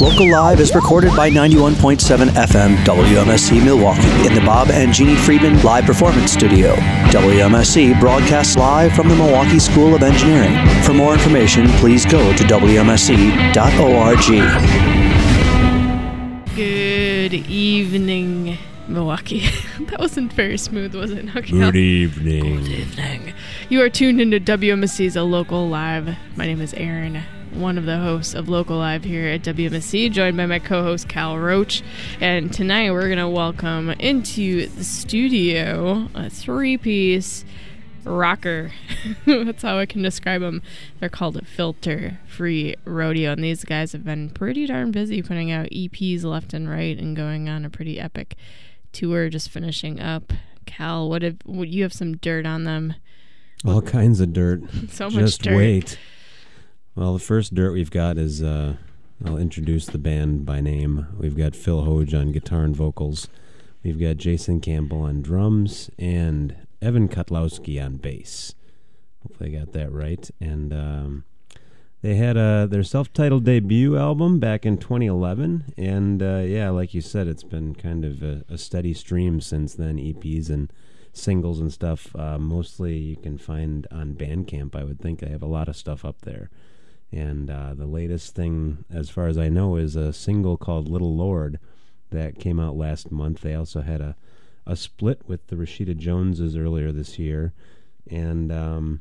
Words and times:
Local 0.00 0.30
Live 0.30 0.60
is 0.60 0.74
recorded 0.74 1.14
by 1.14 1.28
91.7 1.28 2.30
FM 2.30 2.74
WMSE 2.84 3.62
Milwaukee 3.62 4.08
in 4.26 4.32
the 4.32 4.40
Bob 4.40 4.70
and 4.70 4.94
Jeannie 4.94 5.14
Friedman 5.14 5.62
Live 5.62 5.84
Performance 5.84 6.32
Studio. 6.32 6.74
WMSE 7.10 8.00
broadcasts 8.00 8.56
live 8.56 8.94
from 8.94 9.10
the 9.10 9.14
Milwaukee 9.14 9.58
School 9.58 9.94
of 9.94 10.02
Engineering. 10.02 10.56
For 10.84 10.94
more 10.94 11.12
information, 11.12 11.68
please 11.80 12.06
go 12.06 12.34
to 12.34 12.44
WMSE.org. 12.44 14.16
Good 16.56 17.34
evening, 17.34 18.56
Milwaukee. 18.88 19.40
that 19.80 20.00
wasn't 20.00 20.32
very 20.32 20.56
smooth, 20.56 20.94
was 20.94 21.10
it? 21.10 21.36
Okay. 21.36 21.50
Good 21.50 21.76
evening. 21.76 22.56
Good 22.56 22.68
evening. 22.68 23.34
You 23.68 23.82
are 23.82 23.90
tuned 23.90 24.22
into 24.22 24.40
WMSE's 24.40 25.14
A 25.16 25.22
Local 25.24 25.68
Live. 25.68 26.16
My 26.36 26.46
name 26.46 26.62
is 26.62 26.72
Aaron, 26.72 27.22
one 27.52 27.78
of 27.78 27.84
the 27.86 27.98
hosts 27.98 28.34
of 28.34 28.48
Local 28.48 28.76
Live 28.76 29.04
here 29.04 29.26
at 29.26 29.42
WMSE, 29.42 30.12
joined 30.12 30.36
by 30.36 30.46
my 30.46 30.58
co 30.58 30.82
host 30.82 31.08
Cal 31.08 31.38
Roach. 31.38 31.82
And 32.20 32.52
tonight 32.52 32.92
we're 32.92 33.06
going 33.08 33.18
to 33.18 33.28
welcome 33.28 33.90
into 33.90 34.66
the 34.68 34.84
studio 34.84 36.08
a 36.14 36.30
three 36.30 36.76
piece 36.76 37.44
rocker. 38.04 38.72
That's 39.26 39.62
how 39.62 39.78
I 39.78 39.86
can 39.86 40.02
describe 40.02 40.40
them. 40.40 40.62
They're 41.00 41.08
called 41.08 41.36
a 41.36 41.44
filter 41.44 42.20
free 42.26 42.76
rodeo, 42.84 43.32
and 43.32 43.42
these 43.42 43.64
guys 43.64 43.92
have 43.92 44.04
been 44.04 44.30
pretty 44.30 44.66
darn 44.66 44.90
busy 44.90 45.22
putting 45.22 45.50
out 45.50 45.66
EPs 45.70 46.24
left 46.24 46.54
and 46.54 46.68
right 46.68 46.98
and 46.98 47.16
going 47.16 47.48
on 47.48 47.64
a 47.64 47.70
pretty 47.70 47.98
epic 47.98 48.36
tour, 48.92 49.28
just 49.28 49.50
finishing 49.50 50.00
up. 50.00 50.32
Cal, 50.66 51.08
what 51.08 51.22
if 51.22 51.34
what, 51.44 51.68
you 51.68 51.82
have 51.82 51.92
some 51.92 52.16
dirt 52.16 52.46
on 52.46 52.64
them? 52.64 52.94
All 53.64 53.82
kinds 53.82 54.20
of 54.20 54.32
dirt. 54.32 54.62
So 54.90 55.10
much 55.10 55.20
Just 55.20 55.42
dirt. 55.42 55.56
wait. 55.56 55.98
Well, 57.00 57.14
the 57.14 57.18
first 57.18 57.54
dirt 57.54 57.72
we've 57.72 57.90
got 57.90 58.18
is 58.18 58.42
uh, 58.42 58.74
I'll 59.24 59.38
introduce 59.38 59.86
the 59.86 59.96
band 59.96 60.44
by 60.44 60.60
name. 60.60 61.06
We've 61.18 61.34
got 61.34 61.56
Phil 61.56 61.80
Hoge 61.80 62.12
on 62.12 62.30
guitar 62.30 62.62
and 62.62 62.76
vocals. 62.76 63.26
We've 63.82 63.98
got 63.98 64.18
Jason 64.18 64.60
Campbell 64.60 65.00
on 65.00 65.22
drums 65.22 65.90
and 65.98 66.54
Evan 66.82 67.08
Kotlowski 67.08 67.82
on 67.82 67.96
bass. 67.96 68.54
Hopefully, 69.22 69.56
I 69.56 69.60
got 69.60 69.72
that 69.72 69.90
right. 69.90 70.30
And 70.42 70.74
um, 70.74 71.24
they 72.02 72.16
had 72.16 72.36
uh, 72.36 72.66
their 72.66 72.82
self-titled 72.82 73.44
debut 73.44 73.96
album 73.96 74.38
back 74.38 74.66
in 74.66 74.76
2011, 74.76 75.72
and 75.78 76.22
uh, 76.22 76.42
yeah, 76.44 76.68
like 76.68 76.92
you 76.92 77.00
said, 77.00 77.28
it's 77.28 77.44
been 77.44 77.74
kind 77.74 78.04
of 78.04 78.22
a, 78.22 78.44
a 78.50 78.58
steady 78.58 78.92
stream 78.92 79.40
since 79.40 79.72
then. 79.72 79.96
EPs 79.96 80.50
and 80.50 80.70
singles 81.14 81.60
and 81.60 81.72
stuff. 81.72 82.14
Uh, 82.14 82.38
mostly 82.38 82.98
you 82.98 83.16
can 83.16 83.38
find 83.38 83.86
on 83.90 84.12
Bandcamp. 84.16 84.76
I 84.76 84.84
would 84.84 85.00
think 85.00 85.22
I 85.22 85.30
have 85.30 85.42
a 85.42 85.46
lot 85.46 85.66
of 85.66 85.76
stuff 85.76 86.04
up 86.04 86.20
there. 86.24 86.50
And 87.12 87.50
uh, 87.50 87.74
the 87.74 87.86
latest 87.86 88.34
thing, 88.34 88.84
as 88.92 89.10
far 89.10 89.26
as 89.26 89.36
I 89.36 89.48
know, 89.48 89.76
is 89.76 89.96
a 89.96 90.12
single 90.12 90.56
called 90.56 90.88
"Little 90.88 91.14
Lord" 91.16 91.58
that 92.10 92.38
came 92.38 92.60
out 92.60 92.76
last 92.76 93.10
month. 93.10 93.40
They 93.40 93.54
also 93.54 93.80
had 93.80 94.00
a 94.00 94.16
a 94.66 94.76
split 94.76 95.22
with 95.26 95.46
the 95.48 95.56
Rashida 95.56 95.96
Joneses 95.96 96.56
earlier 96.56 96.92
this 96.92 97.18
year, 97.18 97.52
and 98.08 98.52
um, 98.52 99.00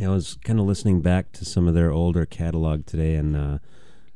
I 0.00 0.08
was 0.08 0.36
kind 0.44 0.58
of 0.58 0.66
listening 0.66 1.00
back 1.00 1.32
to 1.32 1.44
some 1.44 1.68
of 1.68 1.74
their 1.74 1.90
older 1.90 2.26
catalog 2.26 2.86
today, 2.86 3.14
and 3.14 3.36
uh, 3.36 3.58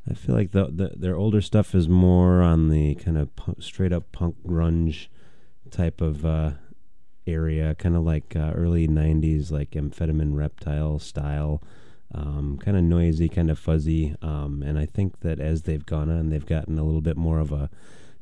I 0.08 0.14
feel 0.14 0.34
like 0.34 0.52
the, 0.52 0.66
the 0.66 0.92
their 0.96 1.16
older 1.16 1.40
stuff 1.40 1.74
is 1.74 1.88
more 1.88 2.42
on 2.42 2.68
the 2.68 2.94
kind 2.96 3.18
of 3.18 3.34
pu- 3.36 3.60
straight 3.60 3.92
up 3.92 4.10
punk 4.12 4.36
grunge 4.46 5.08
type 5.70 6.00
of 6.00 6.24
uh, 6.24 6.52
area, 7.26 7.74
kind 7.74 7.96
of 7.96 8.02
like 8.02 8.34
uh, 8.34 8.52
early 8.54 8.88
'90s, 8.88 9.50
like 9.50 9.72
amphetamine 9.72 10.36
reptile 10.36 10.98
style. 10.98 11.62
Um, 12.14 12.58
kind 12.58 12.76
of 12.76 12.84
noisy, 12.84 13.28
kind 13.28 13.50
of 13.50 13.58
fuzzy, 13.58 14.16
um, 14.22 14.62
and 14.62 14.78
I 14.78 14.86
think 14.86 15.20
that 15.20 15.38
as 15.38 15.62
they've 15.62 15.84
gone 15.84 16.08
on, 16.08 16.30
they've 16.30 16.44
gotten 16.46 16.78
a 16.78 16.84
little 16.84 17.02
bit 17.02 17.18
more 17.18 17.38
of 17.38 17.52
a 17.52 17.68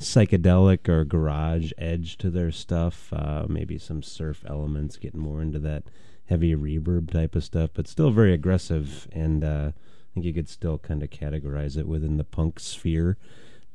psychedelic 0.01 0.89
or 0.89 1.05
garage 1.05 1.73
edge 1.79 2.19
to 2.19 2.31
their 2.31 2.51
stuff. 2.51 3.13
Uh, 3.13 3.47
maybe 3.49 3.79
some 3.79 4.03
surf 4.03 4.45
elements, 4.47 4.97
getting 4.97 5.21
more 5.21 5.41
into 5.41 5.59
that 5.61 5.85
heavy 6.27 6.55
reverb 6.55 7.11
type 7.13 7.35
of 7.35 7.45
stuff, 7.45 7.71
but 7.75 7.89
still 7.89 8.11
very 8.11 8.33
aggressive. 8.33 9.09
And 9.13 9.45
uh, 9.45 9.71
I 9.71 10.15
think 10.15 10.27
you 10.27 10.35
could 10.35 10.49
still 10.49 10.79
kind 10.79 11.03
of 11.03 11.11
categorize 11.11 11.77
it 11.77 11.87
within 11.87 12.17
the 12.17 12.25
punk 12.25 12.59
sphere. 12.61 13.17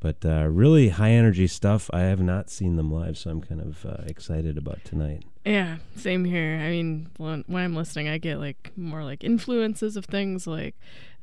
But 0.02 0.26
uh, 0.26 0.48
really 0.50 0.90
high 0.90 1.12
energy 1.12 1.46
stuff. 1.46 1.90
I 1.94 2.02
have 2.02 2.20
not 2.20 2.50
seen 2.50 2.76
them 2.76 2.92
live, 2.92 3.20
so 3.20 3.30
I'm 3.30 3.40
kind 3.40 3.62
of 3.62 3.86
uh, 3.86 4.04
excited 4.08 4.58
about 4.58 4.84
tonight. 4.84 5.24
Yeah, 5.46 5.78
same 5.96 6.26
here. 6.26 6.60
I 6.60 6.72
mean, 6.72 7.10
when, 7.18 7.46
I'm 7.54 7.76
listening, 7.76 8.10
I 8.10 8.18
get 8.18 8.40
like 8.40 8.72
more 8.76 9.04
like 9.04 9.24
influences 9.24 9.96
of 9.96 10.06
things. 10.06 10.48
Like 10.48 10.76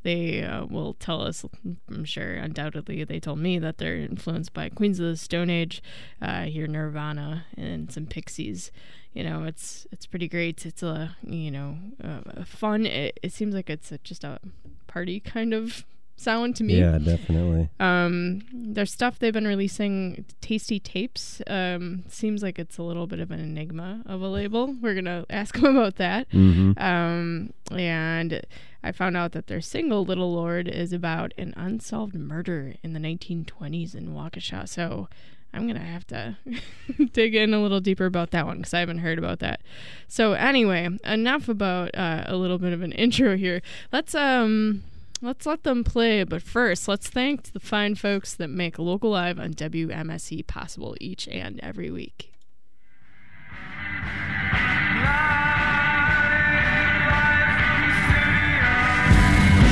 they 0.04 0.44
uh, 0.44 0.66
will 0.66 0.94
tell 0.94 1.22
us, 1.22 1.44
I'm 1.88 2.04
sure, 2.04 2.34
undoubtedly, 2.34 3.02
they 3.02 3.18
told 3.18 3.40
me 3.40 3.58
that 3.58 3.78
they're 3.78 3.96
influenced 3.96 4.54
by 4.54 4.68
Queens 4.68 5.00
of 5.00 5.06
the 5.06 5.16
Stone 5.16 5.50
Age, 5.50 5.82
uh, 6.22 6.44
here 6.44 6.68
Nirvana 6.68 7.46
and 7.56 7.92
some 7.92 8.06
Pixies. 8.06 8.70
You 9.12 9.24
know, 9.24 9.42
it's 9.42 9.88
it's 9.90 10.06
pretty 10.06 10.28
great. 10.28 10.64
It's 10.64 10.84
a 10.84 11.16
you 11.26 11.50
know 11.50 11.78
uh, 12.02 12.44
fun. 12.44 12.86
It, 12.86 13.18
it 13.24 13.32
seems 13.32 13.56
like 13.56 13.68
it's 13.68 13.90
a, 13.90 13.98
just 13.98 14.22
a 14.22 14.38
party 14.86 15.18
kind 15.18 15.52
of 15.52 15.84
sound 16.18 16.56
to 16.56 16.64
me. 16.64 16.78
Yeah, 16.78 16.98
definitely. 16.98 17.70
Um, 17.80 18.42
their 18.52 18.84
stuff 18.86 19.18
they've 19.18 19.32
been 19.32 19.46
releasing, 19.46 20.24
Tasty 20.42 20.78
Tapes. 20.78 21.40
Um, 21.46 22.04
seems 22.08 22.42
like 22.42 22.58
it's 22.58 22.76
a 22.76 22.82
little 22.82 23.06
bit 23.06 23.20
of 23.20 23.30
an 23.30 23.40
enigma 23.40 24.02
of 24.04 24.20
a 24.20 24.28
label. 24.28 24.74
We're 24.82 24.94
gonna 24.94 25.24
ask 25.30 25.54
them 25.54 25.76
about 25.76 25.96
that. 25.96 26.26
hmm 26.30 26.72
Um, 26.76 27.52
and 27.70 28.42
I 28.82 28.92
found 28.92 29.16
out 29.16 29.32
that 29.32 29.46
their 29.46 29.60
single 29.60 30.04
"Little 30.04 30.32
Lord" 30.32 30.68
is 30.68 30.92
about 30.92 31.32
an 31.38 31.54
unsolved 31.56 32.14
murder 32.14 32.74
in 32.82 32.92
the 32.92 33.00
1920s 33.00 33.94
in 33.94 34.10
Waukesha. 34.14 34.68
So 34.68 35.08
I'm 35.54 35.66
gonna 35.66 35.80
have 35.80 36.06
to 36.08 36.36
dig 37.12 37.34
in 37.34 37.54
a 37.54 37.62
little 37.62 37.80
deeper 37.80 38.06
about 38.06 38.32
that 38.32 38.44
one 38.46 38.58
because 38.58 38.74
I 38.74 38.80
haven't 38.80 38.98
heard 38.98 39.18
about 39.18 39.38
that. 39.38 39.60
So 40.08 40.34
anyway, 40.34 40.88
enough 41.04 41.48
about 41.48 41.94
uh, 41.96 42.24
a 42.26 42.36
little 42.36 42.58
bit 42.58 42.72
of 42.72 42.82
an 42.82 42.92
intro 43.04 43.36
here. 43.36 43.62
Let's 43.92 44.14
um. 44.14 44.82
Let's 45.20 45.46
let 45.46 45.64
them 45.64 45.82
play, 45.82 46.22
but 46.22 46.42
first, 46.42 46.86
let's 46.86 47.08
thank 47.08 47.52
the 47.52 47.58
fine 47.58 47.96
folks 47.96 48.34
that 48.36 48.48
make 48.48 48.78
Local 48.78 49.10
Live 49.10 49.40
on 49.40 49.52
WMSE 49.52 50.46
possible 50.46 50.96
each 51.00 51.26
and 51.26 51.58
every 51.60 51.90
week. 51.90 52.32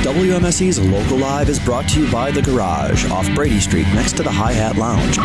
WMSE's 0.07 0.79
Local 0.79 1.17
Live 1.17 1.49
is 1.49 1.59
brought 1.59 1.89
to 1.89 1.99
you 1.99 2.09
by 2.09 2.31
The 2.31 2.41
Garage 2.41 3.11
off 3.11 3.29
Brady 3.35 3.59
Street 3.59 3.87
next 3.87 4.15
to 4.15 4.23
the 4.23 4.31
Hi 4.31 4.53
Hat 4.53 4.77
Lounge. 4.77 5.17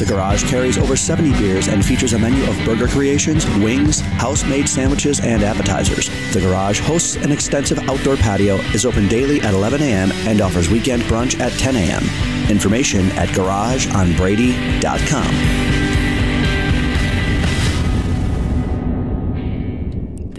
The 0.00 0.06
Garage 0.08 0.48
carries 0.48 0.78
over 0.78 0.96
70 0.96 1.32
beers 1.32 1.68
and 1.68 1.84
features 1.84 2.14
a 2.14 2.18
menu 2.18 2.42
of 2.48 2.56
burger 2.64 2.88
creations, 2.88 3.44
wings, 3.58 4.00
house 4.00 4.42
made 4.44 4.66
sandwiches, 4.66 5.20
and 5.20 5.42
appetizers. 5.42 6.08
The 6.32 6.40
Garage 6.40 6.80
hosts 6.80 7.16
an 7.16 7.32
extensive 7.32 7.80
outdoor 7.80 8.16
patio, 8.16 8.56
is 8.72 8.86
open 8.86 9.08
daily 9.08 9.42
at 9.42 9.52
11 9.52 9.82
a.m., 9.82 10.10
and 10.26 10.40
offers 10.40 10.70
weekend 10.70 11.02
brunch 11.02 11.38
at 11.38 11.52
10 11.58 11.76
a.m. 11.76 12.02
Information 12.48 13.10
at 13.18 13.28
garageonbrady.com. 13.28 15.89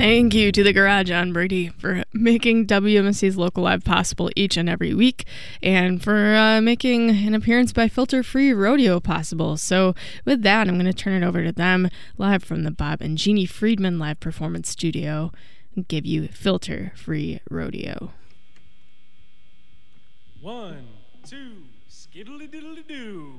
Thank 0.01 0.33
you 0.33 0.51
to 0.51 0.63
the 0.63 0.73
Garage 0.73 1.11
on 1.11 1.31
Brady 1.31 1.67
for 1.67 2.03
making 2.11 2.65
WMSE's 2.65 3.37
Local 3.37 3.61
Live 3.65 3.83
possible 3.83 4.31
each 4.35 4.57
and 4.57 4.67
every 4.67 4.95
week, 4.95 5.27
and 5.61 6.01
for 6.01 6.33
uh, 6.33 6.59
making 6.59 7.11
an 7.11 7.35
appearance 7.35 7.71
by 7.71 7.87
Filter 7.87 8.23
Free 8.23 8.51
Rodeo 8.51 8.99
possible. 8.99 9.57
So, 9.57 9.93
with 10.25 10.41
that, 10.41 10.67
I'm 10.67 10.73
going 10.73 10.87
to 10.87 10.93
turn 10.93 11.21
it 11.21 11.23
over 11.23 11.43
to 11.43 11.51
them 11.51 11.87
live 12.17 12.43
from 12.43 12.63
the 12.63 12.71
Bob 12.71 12.99
and 13.01 13.15
Jeannie 13.15 13.45
Friedman 13.45 13.99
Live 13.99 14.19
Performance 14.19 14.69
Studio 14.69 15.31
and 15.75 15.87
give 15.87 16.03
you 16.03 16.29
Filter 16.29 16.93
Free 16.95 17.39
Rodeo. 17.47 18.11
One, 20.41 20.87
two, 21.23 21.57
skiddly 21.87 22.49
diddly 22.49 22.87
doo. 22.87 23.35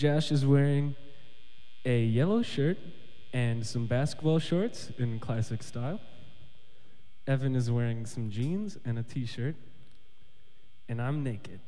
Josh 0.00 0.32
is 0.32 0.46
wearing 0.46 0.96
a 1.84 2.02
yellow 2.02 2.40
shirt 2.40 2.78
and 3.34 3.66
some 3.66 3.84
basketball 3.84 4.38
shorts 4.38 4.90
in 4.96 5.18
classic 5.18 5.62
style. 5.62 6.00
Evan 7.26 7.54
is 7.54 7.70
wearing 7.70 8.06
some 8.06 8.30
jeans 8.30 8.78
and 8.86 8.98
a 8.98 9.02
t 9.02 9.26
shirt. 9.26 9.56
And 10.88 11.02
I'm 11.02 11.22
naked. 11.22 11.60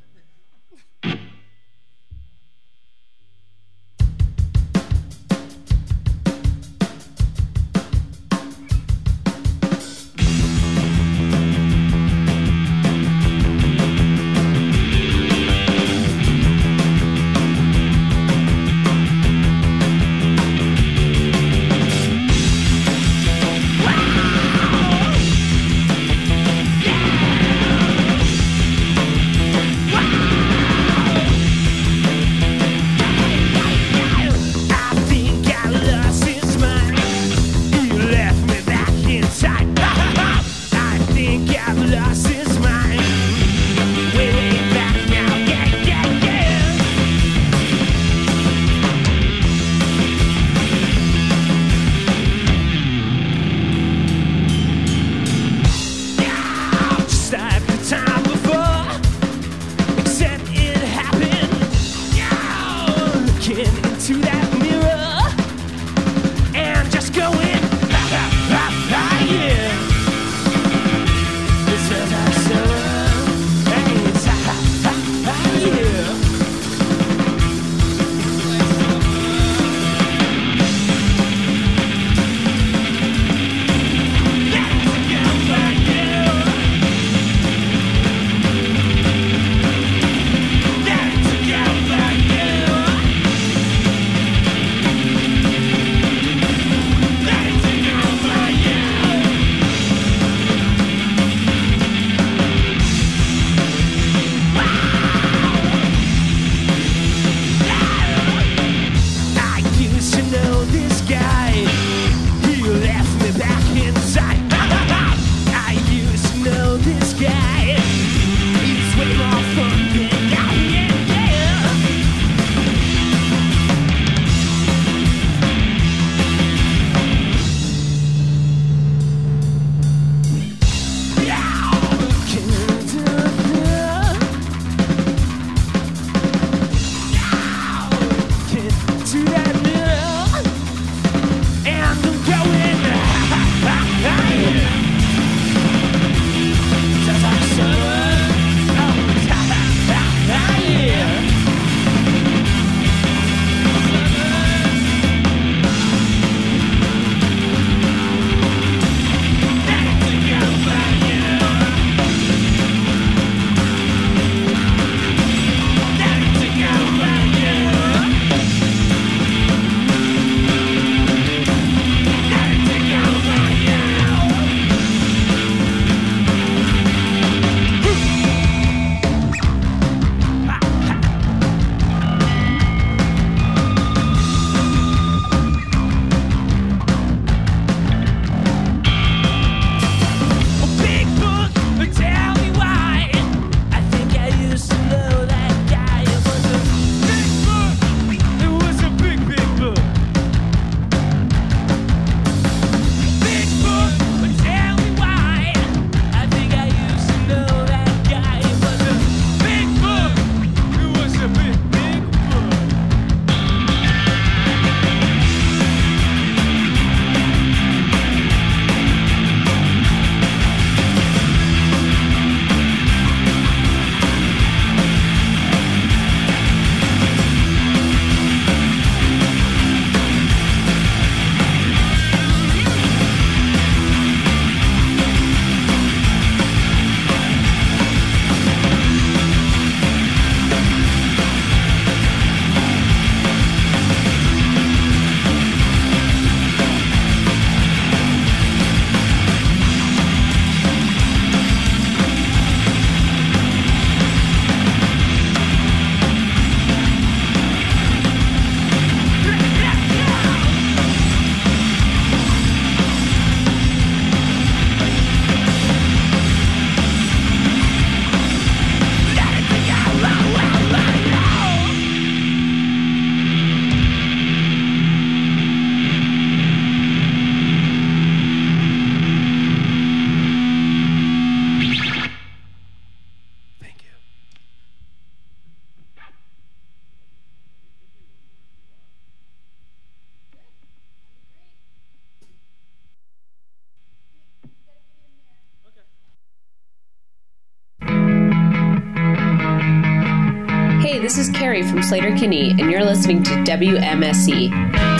This 301.02 301.18
is 301.18 301.30
Carrie 301.30 301.64
from 301.64 301.78
Sleater-Kinney, 301.78 302.50
and 302.60 302.70
you're 302.70 302.84
listening 302.84 303.24
to 303.24 303.30
WMSE. 303.42 304.91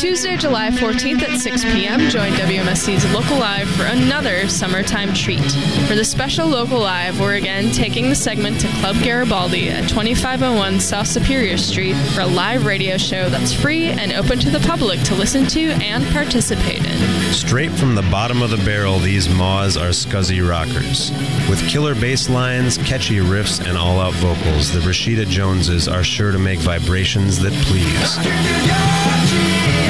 Tuesday, 0.00 0.36
July 0.36 0.70
14th 0.70 1.22
at 1.22 1.40
6 1.40 1.64
p.m., 1.64 1.98
join 2.08 2.30
WMSE's 2.34 3.04
Local 3.12 3.36
Live 3.36 3.68
for 3.70 3.82
another 3.82 4.46
summertime 4.46 5.12
treat. 5.12 5.42
For 5.88 5.96
the 5.96 6.04
special 6.04 6.46
Local 6.46 6.78
Live, 6.78 7.18
we're 7.18 7.34
again 7.34 7.72
taking 7.72 8.08
the 8.08 8.14
segment 8.14 8.60
to 8.60 8.68
Club 8.74 8.94
Garibaldi 9.02 9.70
at 9.70 9.88
2501 9.88 10.78
South 10.78 11.08
Superior 11.08 11.58
Street 11.58 11.96
for 12.14 12.20
a 12.20 12.26
live 12.26 12.64
radio 12.64 12.96
show 12.96 13.28
that's 13.28 13.52
free 13.52 13.86
and 13.86 14.12
open 14.12 14.38
to 14.38 14.50
the 14.50 14.60
public 14.60 15.02
to 15.02 15.16
listen 15.16 15.48
to 15.48 15.72
and 15.82 16.06
participate 16.12 16.86
in. 16.86 17.32
Straight 17.32 17.72
from 17.72 17.96
the 17.96 18.02
bottom 18.02 18.40
of 18.40 18.50
the 18.50 18.56
barrel, 18.58 19.00
these 19.00 19.28
maws 19.28 19.76
are 19.76 19.88
scuzzy 19.88 20.48
rockers. 20.48 21.10
With 21.50 21.68
killer 21.68 21.96
bass 21.96 22.28
lines, 22.28 22.78
catchy 22.78 23.16
riffs, 23.16 23.66
and 23.66 23.76
all 23.76 23.98
out 23.98 24.14
vocals, 24.14 24.72
the 24.72 24.78
Rashida 24.78 25.26
Joneses 25.26 25.88
are 25.88 26.04
sure 26.04 26.30
to 26.30 26.38
make 26.38 26.60
vibrations 26.60 27.40
that 27.40 27.52
please. 27.64 29.87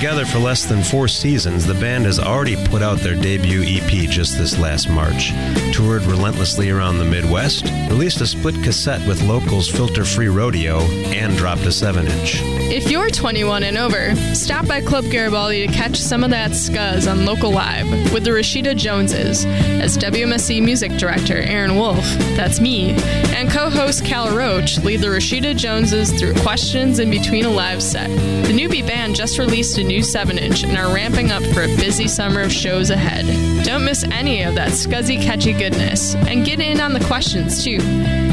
Together 0.00 0.24
for 0.24 0.38
less 0.38 0.64
than 0.64 0.82
four 0.82 1.06
seasons, 1.06 1.66
the 1.66 1.74
band 1.74 2.06
has 2.06 2.18
already 2.18 2.56
put 2.68 2.80
out 2.80 2.96
their 3.00 3.14
debut 3.14 3.62
EP 3.66 4.08
just 4.08 4.38
this 4.38 4.58
last 4.58 4.88
March, 4.88 5.28
toured 5.74 6.02
relentlessly 6.04 6.70
around 6.70 6.96
the 6.96 7.04
Midwest, 7.04 7.66
released 7.90 8.22
a 8.22 8.26
split 8.26 8.54
cassette 8.64 9.06
with 9.06 9.22
locals 9.24 9.68
Filter 9.68 10.06
Free 10.06 10.28
Rodeo, 10.28 10.78
and 11.12 11.36
dropped 11.36 11.66
a 11.66 11.70
7 11.70 12.06
inch. 12.06 12.40
If 12.72 12.90
you're 12.90 13.10
21 13.10 13.62
and 13.62 13.76
over, 13.76 14.14
stop 14.34 14.66
by 14.66 14.80
Club 14.80 15.04
Garibaldi 15.10 15.66
to 15.66 15.72
catch 15.72 15.96
some 15.98 16.24
of 16.24 16.30
that 16.30 16.52
scuzz 16.52 17.10
on 17.10 17.26
Local 17.26 17.50
Live 17.50 17.90
with 18.10 18.24
the 18.24 18.30
Rashida 18.30 18.74
Joneses 18.74 19.44
as 19.44 19.98
WMSE 19.98 20.62
music 20.64 20.92
director 20.92 21.36
Aaron 21.36 21.76
Wolf, 21.76 22.04
that's 22.36 22.58
me, 22.58 22.92
and 23.34 23.50
co-host 23.50 24.06
Cal 24.06 24.34
Roach 24.34 24.78
lead 24.78 25.00
the 25.00 25.08
Rashida 25.08 25.54
Joneses 25.54 26.18
through 26.18 26.34
questions 26.36 27.00
in 27.00 27.10
between 27.10 27.44
a 27.44 27.50
live 27.50 27.82
set. 27.82 28.08
The 28.08 28.56
newbie 28.56 28.86
band 28.86 29.14
just 29.14 29.38
released 29.38 29.76
a 29.76 29.89
new 29.90 30.00
7-inch 30.02 30.62
and 30.62 30.78
are 30.78 30.94
ramping 30.94 31.32
up 31.32 31.42
for 31.46 31.62
a 31.62 31.76
busy 31.76 32.06
summer 32.06 32.42
of 32.42 32.52
shows 32.52 32.90
ahead. 32.90 33.26
Don't 33.64 33.84
miss 33.84 34.04
any 34.04 34.44
of 34.44 34.54
that 34.54 34.68
scuzzy 34.68 35.20
catchy 35.20 35.52
goodness 35.52 36.14
and 36.14 36.44
get 36.44 36.60
in 36.60 36.80
on 36.80 36.92
the 36.92 37.04
questions 37.06 37.64
too. 37.64 37.78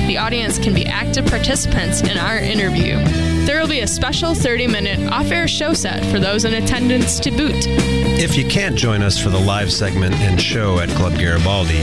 The 0.05 0.17
audience 0.19 0.59
can 0.59 0.75
be 0.75 0.85
active 0.85 1.25
participants 1.25 2.01
in 2.01 2.15
our 2.15 2.37
interview. 2.37 3.36
There 3.47 3.61
will 3.61 3.69
be 3.69 3.79
a 3.79 3.87
special 3.87 4.35
30 4.35 4.67
minute 4.67 5.09
off 5.09 5.31
air 5.31 5.47
show 5.47 5.71
set 5.71 6.05
for 6.11 6.19
those 6.19 6.43
in 6.43 6.55
attendance 6.55 7.17
to 7.21 7.31
boot. 7.31 7.55
If 8.19 8.35
you 8.35 8.45
can't 8.45 8.75
join 8.75 9.01
us 9.01 9.17
for 9.17 9.29
the 9.29 9.39
live 9.39 9.71
segment 9.71 10.15
and 10.15 10.39
show 10.39 10.79
at 10.79 10.89
Club 10.89 11.17
Garibaldi, 11.17 11.79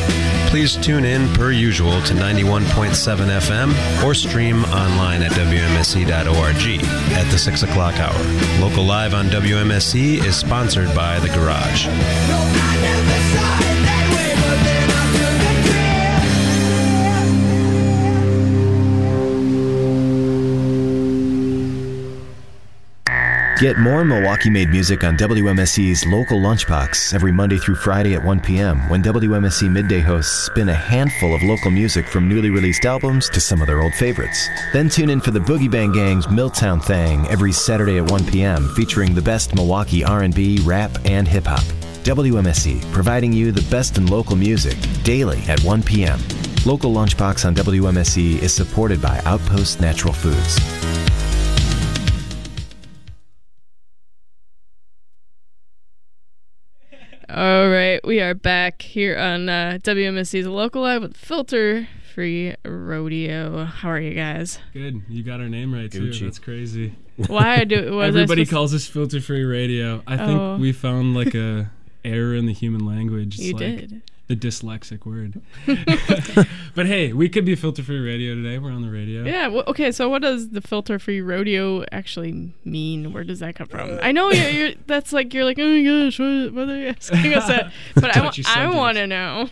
please 0.48 0.76
tune 0.76 1.06
in 1.06 1.26
per 1.32 1.52
usual 1.52 2.02
to 2.02 2.12
91.7 2.12 2.90
FM 2.90 4.04
or 4.04 4.12
stream 4.12 4.62
online 4.66 5.22
at 5.22 5.32
WMSE.org 5.32 6.84
at 7.16 7.30
the 7.30 7.38
6 7.38 7.62
o'clock 7.62 7.98
hour. 7.98 8.60
Local 8.60 8.84
Live 8.84 9.14
on 9.14 9.28
WMSE 9.28 10.22
is 10.22 10.36
sponsored 10.36 10.94
by 10.94 11.18
The 11.20 11.28
Garage. 11.28 11.86
Get 23.60 23.78
more 23.78 24.04
Milwaukee 24.04 24.50
made 24.50 24.70
music 24.70 25.04
on 25.04 25.16
WMSE's 25.16 26.04
local 26.06 26.40
lunchbox 26.40 27.14
every 27.14 27.30
Monday 27.30 27.56
through 27.56 27.76
Friday 27.76 28.14
at 28.14 28.24
1 28.24 28.40
p.m. 28.40 28.80
when 28.88 29.00
WMSE 29.00 29.70
midday 29.70 30.00
hosts 30.00 30.46
spin 30.46 30.70
a 30.70 30.74
handful 30.74 31.32
of 31.32 31.42
local 31.44 31.70
music 31.70 32.08
from 32.08 32.28
newly 32.28 32.50
released 32.50 32.84
albums 32.84 33.30
to 33.30 33.38
some 33.38 33.60
of 33.60 33.68
their 33.68 33.80
old 33.80 33.94
favorites. 33.94 34.48
Then 34.72 34.88
tune 34.88 35.08
in 35.08 35.20
for 35.20 35.30
the 35.30 35.38
Boogie 35.38 35.70
Bang 35.70 35.92
Gang's 35.92 36.28
Milltown 36.28 36.80
Thing 36.80 37.28
every 37.28 37.52
Saturday 37.52 37.98
at 37.98 38.10
1 38.10 38.26
p.m. 38.26 38.68
featuring 38.74 39.14
the 39.14 39.22
best 39.22 39.54
Milwaukee 39.54 40.02
R&B, 40.02 40.58
rap, 40.64 40.90
and 41.04 41.28
hip 41.28 41.44
hop. 41.46 41.62
WMSE 42.02 42.82
providing 42.92 43.32
you 43.32 43.52
the 43.52 43.70
best 43.70 43.98
in 43.98 44.06
local 44.06 44.34
music 44.34 44.76
daily 45.04 45.38
at 45.42 45.62
1 45.62 45.80
p.m. 45.84 46.18
Local 46.66 46.92
Lunchbox 46.92 47.44
on 47.44 47.54
WMSE 47.54 48.42
is 48.42 48.52
supported 48.52 49.00
by 49.00 49.22
Outpost 49.24 49.80
Natural 49.80 50.12
Foods. 50.12 50.58
All 57.34 57.68
right, 57.68 57.98
we 58.04 58.20
are 58.20 58.32
back 58.34 58.80
here 58.82 59.18
on 59.18 59.48
uh, 59.48 59.78
WMSE's 59.82 60.46
Local 60.46 60.82
Live 60.82 61.02
with 61.02 61.16
Filter 61.16 61.88
Free 62.14 62.54
Rodeo. 62.64 63.64
How 63.64 63.88
are 63.90 63.98
you 63.98 64.14
guys? 64.14 64.60
Good. 64.72 65.02
You 65.08 65.24
got 65.24 65.40
our 65.40 65.48
name 65.48 65.74
right 65.74 65.90
too. 65.90 66.12
That's 66.12 66.38
crazy. 66.38 66.94
Why 67.26 67.64
do 67.64 67.96
was 67.96 68.08
Everybody 68.14 68.44
supposed- 68.44 68.50
calls 68.52 68.74
us 68.74 68.86
filter 68.86 69.20
free 69.20 69.42
radio. 69.42 70.00
I 70.06 70.16
think 70.16 70.38
Oh. 70.40 70.56
we 70.58 70.70
found 70.72 71.14
like 71.16 71.34
a 71.34 71.72
error 72.04 72.36
in 72.36 72.46
the 72.46 72.52
human 72.52 72.86
language. 72.86 73.34
It's 73.34 73.42
You 73.46 73.52
like 73.54 73.58
did. 73.58 74.02
The 74.26 74.36
dyslexic 74.36 75.04
word. 75.04 75.42
but 76.74 76.86
hey, 76.86 77.12
we 77.12 77.28
could 77.28 77.44
be 77.44 77.54
filter 77.54 77.82
free 77.82 77.98
radio 78.00 78.34
today. 78.34 78.58
We're 78.58 78.70
on 78.70 78.80
the 78.82 78.90
radio. 78.90 79.22
Yeah. 79.24 79.48
Well, 79.48 79.64
okay. 79.66 79.92
So, 79.92 80.08
what 80.08 80.22
does 80.22 80.48
the 80.50 80.62
filter-free 80.62 81.20
rodeo 81.20 81.84
actually 81.92 82.54
mean? 82.64 83.12
Where 83.12 83.22
does 83.24 83.40
that 83.40 83.54
come 83.54 83.68
from? 83.68 83.98
I 84.02 84.12
know 84.12 84.30
you're, 84.30 84.48
you're. 84.50 84.70
That's 84.86 85.12
like 85.12 85.34
you're 85.34 85.44
like, 85.44 85.58
oh 85.58 85.68
my 85.68 85.82
gosh, 86.06 86.18
what, 86.18 86.54
what 86.54 86.68
are 86.70 86.76
you 86.76 86.88
asking 86.88 87.34
us 87.34 87.46
that? 87.48 87.70
But 87.94 88.16
I, 88.16 88.20
wa- 88.22 88.32
I 88.46 88.74
want 88.74 88.96
to 88.96 89.06
know. 89.06 89.50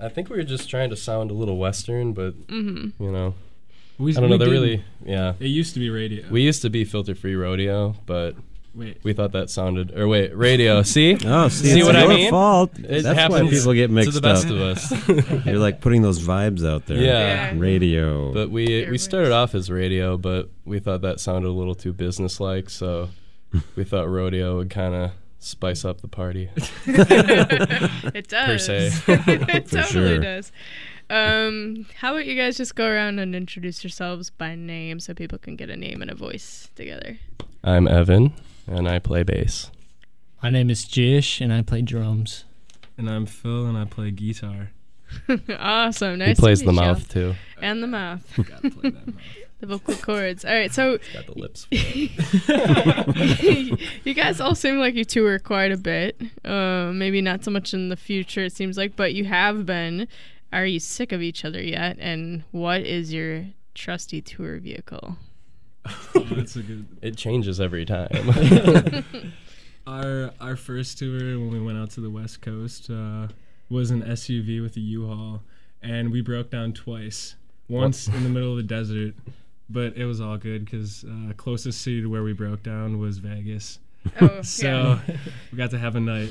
I 0.00 0.08
think 0.08 0.28
we 0.30 0.36
were 0.36 0.42
just 0.42 0.68
trying 0.68 0.90
to 0.90 0.96
sound 0.96 1.30
a 1.30 1.34
little 1.34 1.56
Western, 1.58 2.12
but 2.12 2.34
Mm-hmm. 2.48 3.02
you 3.02 3.12
know, 3.12 3.34
We, 3.98 4.16
I 4.16 4.20
don't 4.20 4.30
know. 4.30 4.36
They're 4.38 4.50
really, 4.50 4.84
yeah. 5.04 5.34
It 5.38 5.46
used 5.46 5.74
to 5.74 5.80
be 5.80 5.90
radio. 5.90 6.24
We 6.28 6.42
used 6.42 6.62
to 6.62 6.70
be 6.70 6.84
filter 6.84 7.14
free 7.14 7.36
rodeo, 7.36 7.94
but 8.06 8.34
Wait. 8.74 8.98
we 9.02 9.12
thought 9.12 9.32
that 9.32 9.50
sounded. 9.50 9.96
Or 9.98 10.08
wait, 10.08 10.34
radio. 10.36 10.82
See, 10.82 11.16
Oh, 11.26 11.48
see, 11.48 11.68
See 11.72 11.78
it's 11.80 11.86
what 11.86 11.94
I 11.96 12.00
your 12.04 12.08
mean? 12.14 12.30
fault. 12.30 12.78
it 12.78 13.02
That's 13.02 13.18
happens 13.18 13.42
why 13.42 13.50
people 13.50 13.72
get 13.74 13.90
mixed 13.90 14.12
to 14.12 14.20
the 14.20 14.22
best 14.26 14.46
up. 14.46 14.52
of 14.52 14.60
us. 14.60 15.44
You're 15.46 15.58
like 15.58 15.80
putting 15.80 16.00
those 16.02 16.20
vibes 16.26 16.66
out 16.66 16.86
there. 16.86 16.96
Yeah. 16.98 17.52
Yeah. 17.52 17.58
Radio. 17.58 18.32
but 18.32 18.50
we 18.50 18.66
we 18.84 18.90
we 18.92 18.98
started 18.98 19.30
off 19.32 19.54
as 19.54 19.70
radio, 19.70 20.16
but 20.16 20.48
we 20.64 20.78
thought 20.78 21.02
that 21.02 21.20
sounded 21.20 21.48
a 21.48 21.52
little 21.52 21.74
too 21.74 21.92
businesslike, 21.92 22.70
so 22.70 23.10
we 23.76 23.84
thought 23.84 24.08
rodeo 24.08 24.56
would 24.56 24.70
kind 24.70 24.94
of 24.94 25.10
spice 25.38 25.84
up 25.84 26.00
the 26.00 26.08
party. 26.08 26.48
It 26.86 28.28
does. 28.28 28.46
Per 28.46 28.58
se. 28.58 28.86
it 29.08 29.68
For 29.68 29.76
totally 29.82 30.08
sure. 30.14 30.18
does. 30.18 30.52
Um, 31.10 31.86
how 31.96 32.12
about 32.14 32.24
you 32.26 32.34
guys 32.36 32.56
just 32.56 32.74
go 32.74 32.86
around 32.86 33.18
and 33.18 33.34
introduce 33.34 33.84
yourselves 33.84 34.30
by 34.30 34.54
name 34.54 34.98
so 34.98 35.12
people 35.12 35.36
can 35.36 35.56
get 35.56 35.68
a 35.68 35.76
name 35.76 36.00
and 36.00 36.10
a 36.10 36.14
voice 36.14 36.70
together? 36.74 37.18
I'm 37.64 37.86
Evan, 37.86 38.32
and 38.66 38.88
I 38.88 38.98
play 38.98 39.22
bass. 39.22 39.70
My 40.42 40.50
name 40.50 40.70
is 40.70 40.84
Jish, 40.84 41.40
and 41.40 41.52
I 41.52 41.62
play 41.62 41.82
drums. 41.82 42.44
And 42.98 43.08
I'm 43.08 43.26
Phil, 43.26 43.66
and 43.66 43.78
I 43.78 43.84
play 43.84 44.10
guitar. 44.10 44.70
awesome. 45.58 46.18
Nice. 46.18 46.36
he 46.38 46.40
plays 46.40 46.60
to 46.60 46.66
the 46.66 46.72
meet 46.72 46.80
mouth 46.80 47.08
too. 47.08 47.34
and 47.60 47.82
the 47.82 47.86
mouth, 47.86 48.22
Gotta 48.36 48.70
play 48.70 48.90
that 48.90 49.06
mouth. 49.06 49.16
the 49.60 49.66
vocal 49.66 49.94
cords. 49.96 50.44
All 50.44 50.52
right, 50.52 50.72
so 50.72 50.98
Got 51.12 51.26
the 51.26 51.38
lips. 51.38 51.66
you 54.04 54.14
guys 54.14 54.40
all 54.40 54.54
seem 54.54 54.78
like 54.78 54.94
you 54.94 55.04
tour 55.04 55.38
quite 55.38 55.70
a 55.70 55.76
bit. 55.76 56.20
Uh, 56.44 56.90
maybe 56.94 57.20
not 57.20 57.44
so 57.44 57.50
much 57.50 57.74
in 57.74 57.88
the 57.90 57.96
future, 57.96 58.44
it 58.44 58.52
seems 58.52 58.76
like, 58.78 58.96
but 58.96 59.12
you 59.14 59.24
have 59.26 59.66
been. 59.66 60.08
Are 60.52 60.66
you 60.66 60.80
sick 60.80 61.12
of 61.12 61.22
each 61.22 61.44
other 61.46 61.62
yet? 61.62 61.96
And 61.98 62.44
what 62.50 62.82
is 62.82 63.10
your 63.12 63.46
trusty 63.74 64.20
tour 64.20 64.58
vehicle? 64.58 65.16
Oh, 65.86 66.20
that's 66.30 66.56
a 66.56 66.62
good. 66.62 66.86
It 67.02 67.16
changes 67.16 67.60
every 67.60 67.84
time. 67.84 68.10
Our 69.84 70.30
our 70.40 70.54
first 70.54 70.98
tour 70.98 71.18
when 71.40 71.50
we 71.50 71.60
went 71.60 71.76
out 71.76 71.90
to 71.90 72.00
the 72.00 72.08
West 72.08 72.40
Coast 72.40 72.88
uh, 72.88 73.26
was 73.68 73.90
an 73.90 74.02
SUV 74.02 74.62
with 74.62 74.76
a 74.76 74.80
U-Haul, 74.80 75.42
and 75.82 76.12
we 76.12 76.20
broke 76.20 76.50
down 76.50 76.72
twice. 76.72 77.34
Once 77.68 78.06
in 78.06 78.22
the 78.22 78.28
middle 78.28 78.52
of 78.52 78.58
the 78.58 78.62
desert, 78.62 79.14
but 79.68 79.96
it 79.96 80.04
was 80.04 80.20
all 80.20 80.36
good 80.36 80.64
because 80.64 81.04
uh, 81.04 81.32
closest 81.36 81.80
city 81.82 82.00
to 82.02 82.06
where 82.08 82.22
we 82.22 82.32
broke 82.32 82.62
down 82.62 83.00
was 83.00 83.18
Vegas. 83.18 83.80
Oh, 84.20 84.40
So 84.42 85.00
we 85.50 85.58
got 85.58 85.70
to 85.70 85.78
have 85.78 85.96
a 85.96 86.00
night. 86.00 86.30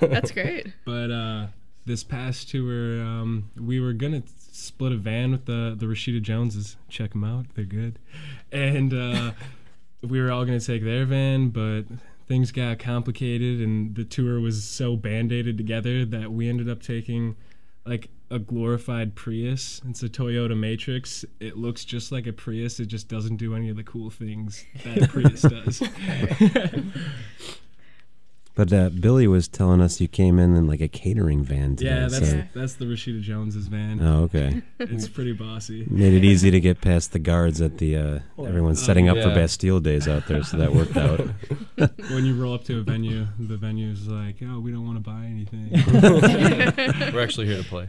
That's 0.00 0.30
great. 0.30 0.72
But 0.86 1.10
uh, 1.10 1.46
this 1.86 2.04
past 2.04 2.50
tour, 2.50 3.02
um, 3.02 3.50
we 3.56 3.80
were 3.80 3.92
gonna 3.92 4.22
split 4.52 4.92
a 4.92 4.96
van 4.96 5.32
with 5.32 5.46
the 5.46 5.74
the 5.76 5.86
Rashida 5.86 6.20
Joneses. 6.22 6.76
Check 6.88 7.12
them 7.12 7.24
out; 7.24 7.46
they're 7.54 7.64
good. 7.64 7.98
And 8.52 8.92
uh, 8.92 9.32
we 10.02 10.20
were 10.20 10.30
all 10.30 10.44
gonna 10.44 10.60
take 10.60 10.84
their 10.84 11.04
van, 11.04 11.48
but 11.48 11.82
things 12.28 12.52
got 12.52 12.78
complicated, 12.78 13.60
and 13.60 13.94
the 13.94 14.04
tour 14.04 14.40
was 14.40 14.62
so 14.64 14.96
band-aided 14.96 15.56
together 15.58 16.04
that 16.04 16.32
we 16.32 16.48
ended 16.48 16.68
up 16.68 16.82
taking 16.82 17.36
like 17.84 18.08
a 18.30 18.38
glorified 18.38 19.16
Prius. 19.16 19.80
It's 19.88 20.02
a 20.02 20.08
Toyota 20.08 20.56
Matrix. 20.56 21.24
It 21.40 21.56
looks 21.56 21.84
just 21.84 22.12
like 22.12 22.26
a 22.26 22.32
Prius. 22.32 22.78
It 22.78 22.86
just 22.86 23.08
doesn't 23.08 23.36
do 23.36 23.54
any 23.54 23.68
of 23.68 23.76
the 23.76 23.82
cool 23.82 24.10
things 24.10 24.64
that 24.84 25.02
a 25.02 25.08
Prius 25.08 25.42
does. 25.42 25.82
But 28.60 28.74
uh, 28.74 28.90
Billy 28.90 29.26
was 29.26 29.48
telling 29.48 29.80
us 29.80 30.02
you 30.02 30.06
came 30.08 30.38
in 30.38 30.54
in 30.54 30.66
like 30.66 30.82
a 30.82 30.88
catering 30.88 31.42
van 31.42 31.76
today. 31.76 31.88
yeah, 31.90 32.08
that's 32.08 32.28
so- 32.30 32.42
that's 32.54 32.74
the 32.74 32.84
Rashida 32.84 33.22
Jones's 33.22 33.68
van. 33.68 33.98
Oh, 34.02 34.24
okay. 34.24 34.60
It's 34.80 35.08
pretty 35.08 35.32
bossy. 35.32 35.86
Made 35.88 36.12
it 36.12 36.24
easy 36.24 36.50
to 36.50 36.60
get 36.60 36.82
past 36.82 37.12
the 37.12 37.18
guards 37.18 37.62
at 37.62 37.78
the. 37.78 37.96
Uh, 37.96 38.18
everyone's 38.38 38.84
setting 38.84 39.08
up 39.08 39.16
for. 39.16 39.30
Bastille 39.34 39.80
days 39.80 40.06
out 40.08 40.26
there, 40.26 40.42
so 40.42 40.58
that 40.58 40.74
worked 40.74 40.94
out. 40.94 41.20
when 42.10 42.26
you 42.26 42.34
roll 42.34 42.52
up 42.52 42.64
to 42.64 42.78
a 42.80 42.82
venue, 42.82 43.26
the 43.38 43.56
venue's 43.56 44.06
like, 44.06 44.36
"Oh, 44.42 44.60
we 44.60 44.72
don't 44.72 44.84
want 44.84 45.02
to 45.02 45.10
buy 45.10 45.24
anything." 45.24 45.70
We're 47.14 47.22
actually 47.22 47.46
here 47.46 47.62
to 47.62 47.64
play. 47.64 47.88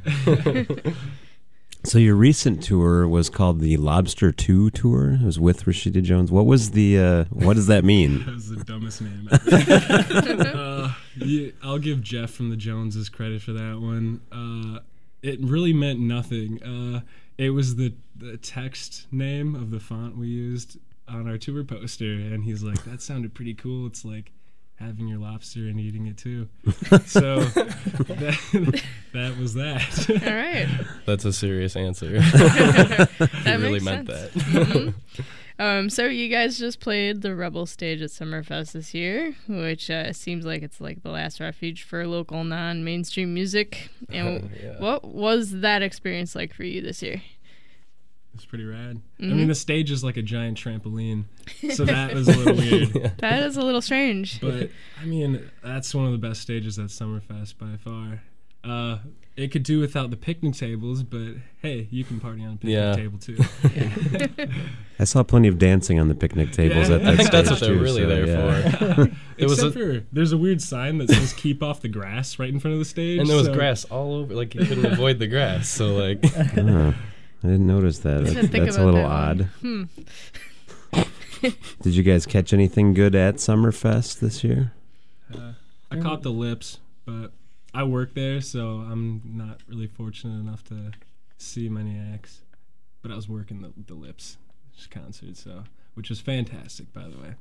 So 1.84 1.98
your 1.98 2.16
recent 2.16 2.62
tour 2.62 3.08
was 3.08 3.30
called 3.30 3.60
the 3.60 3.76
Lobster 3.78 4.32
Two 4.32 4.70
Tour. 4.70 5.14
It 5.14 5.24
was 5.24 5.40
with 5.40 5.66
Rashida 5.66 6.04
Jones. 6.04 6.32
What 6.32 6.46
was 6.46 6.72
the? 6.72 7.00
Uh, 7.00 7.24
what 7.32 7.56
does 7.56 7.68
that 7.68 7.84
mean? 7.84 8.24
That 8.26 8.36
was 8.36 8.50
the 8.50 8.64
dumbest 8.64 9.02
name 9.02 9.28
ever. 9.32 10.58
uh, 10.58 10.94
yeah, 11.18 11.52
I'll 11.64 11.80
give 11.80 12.02
Jeff 12.02 12.30
from 12.30 12.50
the 12.52 12.56
Joneses 12.56 13.10
credit 13.10 13.42
for 13.42 13.52
that 13.54 13.80
one. 13.80 14.22
Uh, 14.32 14.82
it 15.24 15.40
really 15.42 15.74
meant 15.74 16.00
nothing. 16.00 16.62
Uh, 16.62 17.02
it 17.38 17.50
was 17.50 17.76
the, 17.78 17.94
the 18.16 18.38
text 18.38 19.08
name 19.12 19.56
of 19.56 19.72
the 19.72 19.80
font 19.80 20.18
we 20.18 20.28
used 20.28 20.78
on 21.08 21.28
our 21.28 21.38
tour 21.38 21.64
poster, 21.64 22.14
and 22.14 22.44
he's 22.44 22.62
like, 22.62 22.84
"That 22.84 23.02
sounded 23.02 23.34
pretty 23.34 23.56
cool." 23.56 23.88
It's 23.88 24.06
like 24.06 24.32
having 24.82 25.08
your 25.08 25.20
lobster 25.20 25.62
and 25.62 25.80
eating 25.80 26.08
it 26.08 26.18
too. 26.18 26.50
so 27.06 27.40
that, 27.42 28.82
that 29.14 29.38
was 29.38 29.54
that. 29.54 30.10
All 30.10 30.34
right. 30.36 30.68
That's 31.06 31.26
a 31.26 31.34
serious 31.34 31.76
answer. 31.76 32.20
that 32.20 33.10
he 33.46 33.52
really 33.52 33.72
makes 33.80 33.84
meant 33.86 34.08
sense. 34.10 34.34
that. 34.34 34.44
Mhm. 34.68 34.94
Um, 35.60 35.92
so 35.92 36.06
you 36.08 36.28
guys 36.28 36.58
just 36.58 36.80
played 36.80 37.22
the 37.22 37.36
Rebel 37.36 37.68
stage 37.68 38.02
at 38.02 38.10
Summerfest 38.10 38.72
this 38.72 38.96
year, 38.96 39.36
which 39.48 39.92
uh, 39.92 40.12
seems 40.12 40.44
like 40.44 40.64
it's 40.64 40.82
like 40.82 41.04
the 41.04 41.12
last 41.12 41.40
refuge 41.40 41.84
for 41.84 42.08
local 42.08 42.44
non-mainstream 42.44 43.32
music. 43.32 43.90
And 44.10 44.50
Yeah. 44.64 44.80
what 44.80 45.04
was 45.06 45.52
that 45.60 45.84
experience 45.84 46.36
like 46.36 46.52
for 46.56 46.64
you 46.64 46.82
this 46.82 47.04
year? 47.04 47.22
It's 48.34 48.46
pretty 48.46 48.64
rad. 48.64 49.02
I 49.20 49.24
Mhm. 49.24 49.36
mean, 49.36 49.48
the 49.50 49.56
stage 49.56 49.92
is 49.92 50.04
like 50.04 50.16
a 50.18 50.22
giant 50.22 50.58
trampoline, 50.58 51.26
so 51.74 51.84
that 51.86 52.14
was 52.14 52.28
a 52.30 52.38
little 52.38 52.56
weird. 52.56 53.12
That 53.18 53.44
is 53.44 53.58
a 53.58 53.62
little 53.62 53.82
strange. 53.82 54.40
But 54.40 54.70
I 55.02 55.06
mean, 55.06 55.42
that's 55.64 55.94
one 55.94 56.06
of 56.06 56.12
the 56.14 56.18
best 56.18 56.42
stages 56.42 56.80
at 56.80 56.86
Summerfest 56.88 57.58
by 57.58 57.76
far. 57.84 58.22
Uh, 58.64 59.00
it 59.36 59.52
could 59.52 59.64
do 59.64 59.80
without 59.80 60.12
the 60.12 60.18
picnic 60.18 60.54
tables, 60.54 61.04
but 61.04 61.34
hey, 61.62 61.88
you 61.92 62.04
can 62.04 62.20
party 62.20 62.44
on 62.44 62.54
a 62.54 62.58
picnic 62.58 62.74
Yeah. 62.74 62.94
table 62.96 63.18
too. 63.18 63.38
I 65.00 65.04
saw 65.04 65.24
plenty 65.24 65.48
of 65.48 65.58
dancing 65.58 66.00
on 66.00 66.08
the 66.10 66.16
picnic 66.16 66.52
tables 66.52 66.90
Yeah. 66.90 66.96
at 66.96 67.02
that 67.04 67.14
I 67.14 67.16
think 67.18 67.28
stage 67.28 67.32
that's 67.32 67.50
what 67.52 67.60
they're 67.60 67.74
really 67.76 68.04
so, 68.04 68.08
there 68.10 68.28
yeah. 68.28 68.94
for. 68.96 69.12
It 69.38 69.46
was 69.50 69.64
a- 69.64 69.72
for 69.72 70.04
there's 70.12 70.32
a 70.32 70.38
weird 70.38 70.62
sign 70.62 71.00
that 71.00 71.10
says 71.10 71.34
"Keep 71.34 71.64
off 71.64 71.82
the 71.82 71.88
grass" 71.90 72.38
right 72.40 72.50
in 72.50 72.60
front 72.60 72.74
of 72.74 72.80
the 72.80 72.86
stage, 72.86 73.20
and 73.20 73.28
there 73.30 73.38
was 73.38 73.48
so- 73.48 73.54
grass 73.54 73.84
all 73.86 74.16
over. 74.16 74.34
Like 74.36 74.54
you 74.56 74.66
couldn't 74.66 74.86
avoid 74.86 75.20
the 75.20 75.28
grass. 75.28 75.68
So 75.70 75.96
like, 75.96 76.24
Oh, 76.58 76.94
I 77.44 77.48
didn't 77.48 77.68
notice 77.68 78.00
that. 78.00 78.26
Didn't 78.26 78.52
That's, 78.52 78.66
that's 78.66 78.78
a 78.78 78.86
little 78.86 79.02
that 79.02 79.10
odd. 79.10 79.42
Hmm. 79.62 79.84
Did 81.82 81.96
you 81.96 82.04
guys 82.04 82.28
catch 82.28 82.54
anything 82.54 82.94
good 82.94 83.16
at 83.16 83.36
Summerfest 83.36 84.20
this 84.20 84.44
year? 84.44 84.74
Uh, 85.34 85.54
I 85.90 85.98
caught 85.98 86.22
the 86.22 86.32
lips, 86.32 86.80
but 87.06 87.32
I 87.74 87.84
work 87.84 88.14
there, 88.14 88.42
so 88.42 88.86
I'm 88.88 89.22
not 89.26 89.62
really 89.68 89.88
fortunate 89.88 90.40
enough 90.40 90.64
to 90.66 90.92
see 91.38 91.68
many 91.68 92.00
acts. 92.14 92.42
But 93.02 93.12
I 93.12 93.16
was 93.16 93.28
working 93.28 93.62
the, 93.62 93.74
the 93.88 93.96
lips 93.96 94.38
concert, 94.92 95.38
so 95.38 95.64
which 95.96 96.10
was 96.10 96.20
fantastic, 96.20 96.94
by 96.94 97.04
the 97.04 97.18
way. 97.18 97.36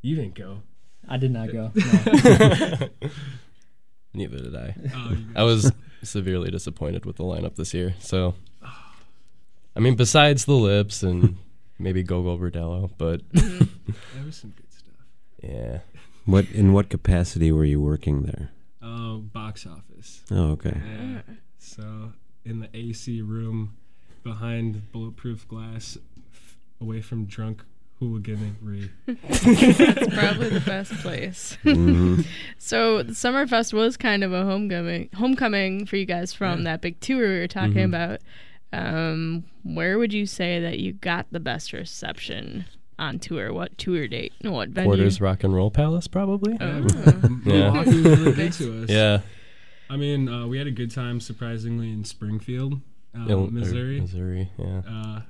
You 0.00 0.16
didn't 0.16 0.34
go. 0.34 0.62
I 1.08 1.16
did 1.16 1.30
not 1.30 1.52
go. 1.52 1.72
neither 4.14 4.38
did 4.38 4.54
I. 4.56 4.74
Oh, 4.94 5.16
I 5.36 5.42
was 5.42 5.72
severely 6.02 6.50
disappointed 6.50 7.04
with 7.06 7.16
the 7.16 7.24
lineup 7.24 7.56
this 7.56 7.72
year. 7.74 7.94
So, 8.00 8.34
I 8.62 9.80
mean, 9.80 9.94
besides 9.96 10.44
the 10.44 10.52
lips 10.54 11.02
and 11.02 11.36
maybe 11.78 12.02
Gogol 12.02 12.38
Bordello, 12.38 12.90
but 12.98 13.20
There 13.32 14.24
was 14.24 14.36
some 14.36 14.50
good 14.56 14.72
stuff. 14.72 14.94
yeah, 15.42 15.78
What 16.26 16.46
in 16.52 16.72
what 16.72 16.88
capacity 16.90 17.50
were 17.52 17.64
you 17.64 17.80
working 17.80 18.22
there? 18.22 18.50
Oh, 18.82 19.18
box 19.18 19.66
office. 19.66 20.22
Oh, 20.30 20.50
okay. 20.52 20.74
Yeah. 20.84 21.20
So 21.58 22.12
in 22.44 22.58
the 22.60 22.68
AC 22.76 23.22
room 23.22 23.76
behind 24.24 24.90
bulletproof 24.92 25.46
glass, 25.48 25.96
f- 26.34 26.56
away 26.80 27.00
from 27.00 27.24
drunk 27.26 27.62
hooliganery. 28.02 28.90
It's 29.06 30.14
probably 30.18 30.48
the 30.50 30.62
best 30.66 30.92
place. 30.94 31.56
Mhm. 31.64 32.26
so 32.58 33.02
the 33.02 33.12
Summerfest 33.12 33.72
was 33.72 33.96
kind 33.96 34.24
of 34.24 34.32
a 34.32 34.44
homecoming 34.44 35.08
homecoming 35.14 35.86
for 35.86 35.96
you 35.96 36.04
guys 36.06 36.32
from 36.32 36.58
Yeah. 36.58 36.64
that 36.64 36.80
big 36.82 36.98
tour 37.00 37.28
we 37.28 37.38
were 37.38 37.48
talking 37.48 37.74
Mhm. 37.74 37.84
about. 37.84 38.20
Um, 38.72 39.44
where 39.64 39.98
would 39.98 40.12
you 40.12 40.26
say 40.26 40.60
that 40.60 40.78
you 40.78 40.92
got 40.94 41.26
the 41.30 41.40
best 41.40 41.72
reception 41.72 42.64
on 42.98 43.18
tour? 43.18 43.52
What 43.52 43.76
tour 43.78 44.08
date? 44.08 44.32
No, 44.42 44.52
what 44.52 44.70
venue? 44.70 44.88
Quarters 44.88 45.20
Rock 45.20 45.44
and 45.44 45.54
Roll 45.54 45.70
Palace, 45.70 46.08
probably. 46.08 46.56
Oh. 46.60 46.86
Yeah. 47.44 47.70
Milwaukee 47.70 47.90
was 48.02 48.18
really 48.18 48.32
good 48.32 48.52
to 48.54 48.82
us. 48.84 48.90
Yeah. 48.90 49.20
I 49.90 49.96
mean, 49.98 50.26
uh, 50.28 50.46
we 50.46 50.56
had 50.56 50.66
a 50.66 50.70
good 50.70 50.90
time, 50.90 51.20
surprisingly, 51.20 51.92
in 51.92 52.04
Springfield, 52.04 52.80
uh, 53.14 53.26
Il- 53.28 53.40
or 53.44 53.50
Missouri. 53.50 54.00
Missouri, 54.00 54.48
yeah. 54.58 54.80
Uh, 54.88 55.20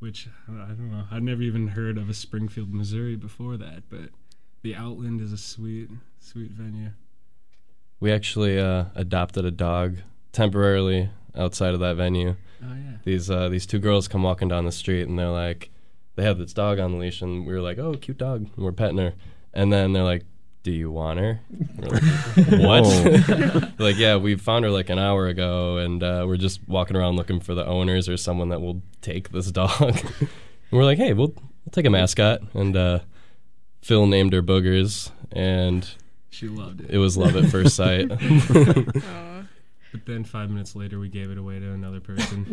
which 0.00 0.28
I 0.48 0.52
don't 0.52 0.90
know. 0.90 1.04
I'd 1.10 1.22
never 1.22 1.42
even 1.42 1.68
heard 1.68 1.96
of 1.96 2.10
a 2.10 2.14
Springfield, 2.14 2.74
Missouri 2.74 3.16
before 3.16 3.56
that, 3.56 3.84
but 3.88 4.10
the 4.62 4.74
Outland 4.74 5.20
is 5.20 5.32
a 5.32 5.38
sweet, 5.38 5.90
sweet 6.18 6.50
venue. 6.50 6.90
We 8.00 8.12
actually 8.12 8.58
uh, 8.58 8.86
adopted 8.94 9.44
a 9.44 9.50
dog 9.50 9.98
temporarily 10.32 11.10
outside 11.36 11.74
of 11.74 11.80
that 11.80 11.96
venue. 11.96 12.36
Oh, 12.62 12.74
yeah. 12.74 12.96
These 13.04 13.30
uh, 13.30 13.48
these 13.48 13.66
two 13.66 13.78
girls 13.78 14.08
come 14.08 14.22
walking 14.22 14.48
down 14.48 14.64
the 14.64 14.72
street 14.72 15.06
and 15.06 15.18
they're 15.18 15.28
like, 15.28 15.70
they 16.16 16.24
have 16.24 16.38
this 16.38 16.52
dog 16.52 16.78
on 16.78 16.92
the 16.92 16.98
leash 16.98 17.22
and 17.22 17.46
we 17.46 17.52
were 17.52 17.60
like, 17.60 17.78
oh, 17.78 17.94
cute 17.94 18.18
dog, 18.18 18.40
and 18.40 18.64
we're 18.64 18.72
petting 18.72 18.98
her, 18.98 19.14
and 19.54 19.72
then 19.72 19.92
they're 19.92 20.02
like, 20.02 20.24
do 20.62 20.70
you 20.72 20.90
want 20.90 21.18
her? 21.18 21.40
Like, 21.78 22.02
what? 22.60 23.72
Like, 23.78 23.96
yeah, 23.96 24.16
we 24.16 24.34
found 24.36 24.64
her 24.64 24.70
like 24.70 24.90
an 24.90 24.98
hour 24.98 25.26
ago, 25.26 25.78
and 25.78 26.02
uh, 26.02 26.24
we're 26.26 26.36
just 26.36 26.60
walking 26.68 26.96
around 26.96 27.16
looking 27.16 27.40
for 27.40 27.54
the 27.54 27.64
owners 27.66 28.08
or 28.08 28.16
someone 28.18 28.50
that 28.50 28.60
will 28.60 28.82
take 29.00 29.30
this 29.30 29.50
dog. 29.52 29.72
and 29.80 30.28
we're 30.70 30.84
like, 30.84 30.98
hey, 30.98 31.14
we'll, 31.14 31.28
we'll 31.28 31.72
take 31.72 31.86
a 31.86 31.90
mascot, 31.90 32.40
and 32.52 32.76
uh, 32.76 32.98
Phil 33.82 34.06
named 34.06 34.32
her 34.34 34.42
Boogers, 34.42 35.10
and 35.32 35.88
She 36.28 36.46
loved 36.48 36.82
it. 36.82 36.90
It 36.90 36.98
was 36.98 37.16
love 37.16 37.36
at 37.36 37.50
first 37.50 37.74
sight. 37.74 38.08
But 39.92 40.06
then 40.06 40.22
five 40.22 40.50
minutes 40.50 40.76
later, 40.76 41.00
we 41.00 41.08
gave 41.08 41.30
it 41.32 41.38
away 41.38 41.58
to 41.58 41.72
another 41.72 41.98
person. 42.00 42.46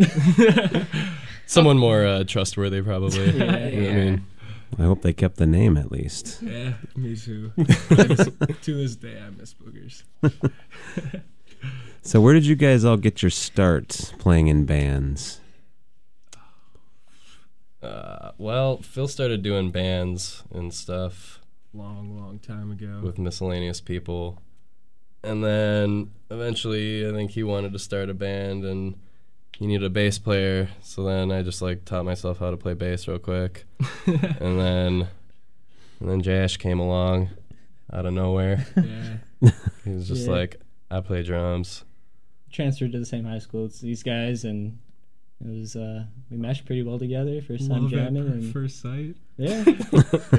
Someone 1.46 1.78
more 1.78 2.04
uh, 2.04 2.24
trustworthy, 2.24 2.82
probably. 2.82 3.30
Yeah, 3.38 3.56
I 3.56 3.68
yeah. 3.68 3.94
mean, 3.94 4.26
I 4.80 4.84
hope 4.84 5.02
they 5.02 5.14
kept 5.14 5.38
the 5.38 5.48
name 5.48 5.78
at 5.78 5.92
least. 5.92 6.40
yeah, 6.44 6.74
me 6.96 7.16
too. 7.16 7.52
to, 7.58 7.64
this, 7.64 8.30
to 8.62 8.74
this 8.76 8.96
day, 8.96 9.20
I 9.26 9.30
miss 9.30 9.54
boogers. 9.54 10.04
So 12.02 12.22
where 12.22 12.34
did 12.34 12.46
you 12.46 12.56
guys 12.56 12.86
all 12.86 12.98
get 12.98 13.22
your 13.22 13.32
start 13.32 14.14
playing 14.20 14.48
in 14.48 14.66
bands? 14.66 15.42
uh, 17.82 18.32
well, 18.38 18.78
Phil 18.82 19.08
started 19.08 19.42
doing 19.42 19.72
bands 19.72 20.44
and 20.52 20.74
stuff 20.74 21.40
Long, 21.74 22.18
long 22.20 22.40
time 22.40 22.72
ago. 22.72 23.02
with 23.04 23.18
miscellaneous 23.20 23.82
people. 23.82 24.42
And 25.24 25.44
then 25.44 26.12
eventually, 26.32 27.08
I 27.08 27.12
think 27.12 27.32
he 27.32 27.44
wanted 27.44 27.74
to 27.74 27.80
start 27.80 28.10
a 28.10 28.14
band 28.14 28.64
and 28.64 28.96
he 29.58 29.66
needed 29.68 29.86
a 29.86 29.90
bass 29.90 30.20
player. 30.20 30.70
So 30.82 31.04
then 31.04 31.32
I 31.32 31.42
just 31.42 31.62
like 31.62 31.84
taught 31.86 32.06
myself 32.06 32.38
how 32.40 32.52
to 32.52 32.58
play 32.58 32.74
bass 32.74 33.08
real 33.08 33.18
quick. 33.20 33.66
and 34.06 34.60
then 34.60 35.08
and 36.00 36.10
then 36.10 36.22
Jash 36.22 36.58
came 36.58 36.80
along 36.80 37.30
out 37.92 38.06
of 38.06 38.14
nowhere. 38.14 38.66
Yeah. 38.76 39.50
he 39.84 39.92
was 39.92 40.08
just 40.08 40.26
Yeah. 40.28 40.32
like, 40.34 40.62
I 40.92 41.02
play 41.02 41.24
drums. 41.24 41.84
Transferred 42.52 42.92
to 42.92 43.00
the 43.00 43.06
same 43.06 43.26
high 43.26 43.40
school 43.40 43.66
as 43.66 43.82
these 43.82 44.04
guys, 44.04 44.44
and 44.44 44.78
it 45.44 45.60
was 45.60 45.76
uh, 45.76 46.06
we 46.32 46.38
meshed 46.38 46.66
pretty 46.66 46.82
well 46.84 46.98
together. 47.00 47.42
First 47.42 47.70
time 47.70 47.84
Love 47.84 47.94
at 47.94 48.00
jamming, 48.00 48.24
fir- 48.28 48.34
and 48.34 48.54
first 48.54 48.82
sight. 48.82 49.16
Yeah. 49.38 49.64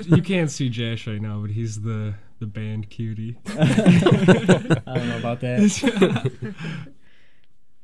you 0.17 0.23
can't 0.23 0.51
see 0.51 0.69
Jash 0.69 1.07
right 1.07 1.21
now, 1.21 1.41
but 1.41 1.51
he's 1.51 1.83
the 1.83 2.15
the 2.41 2.47
band 2.47 2.89
cutie. 2.91 3.37
I 3.49 4.83
don't 4.95 5.09
know 5.09 5.19
about 5.19 5.41
that. 5.41 6.55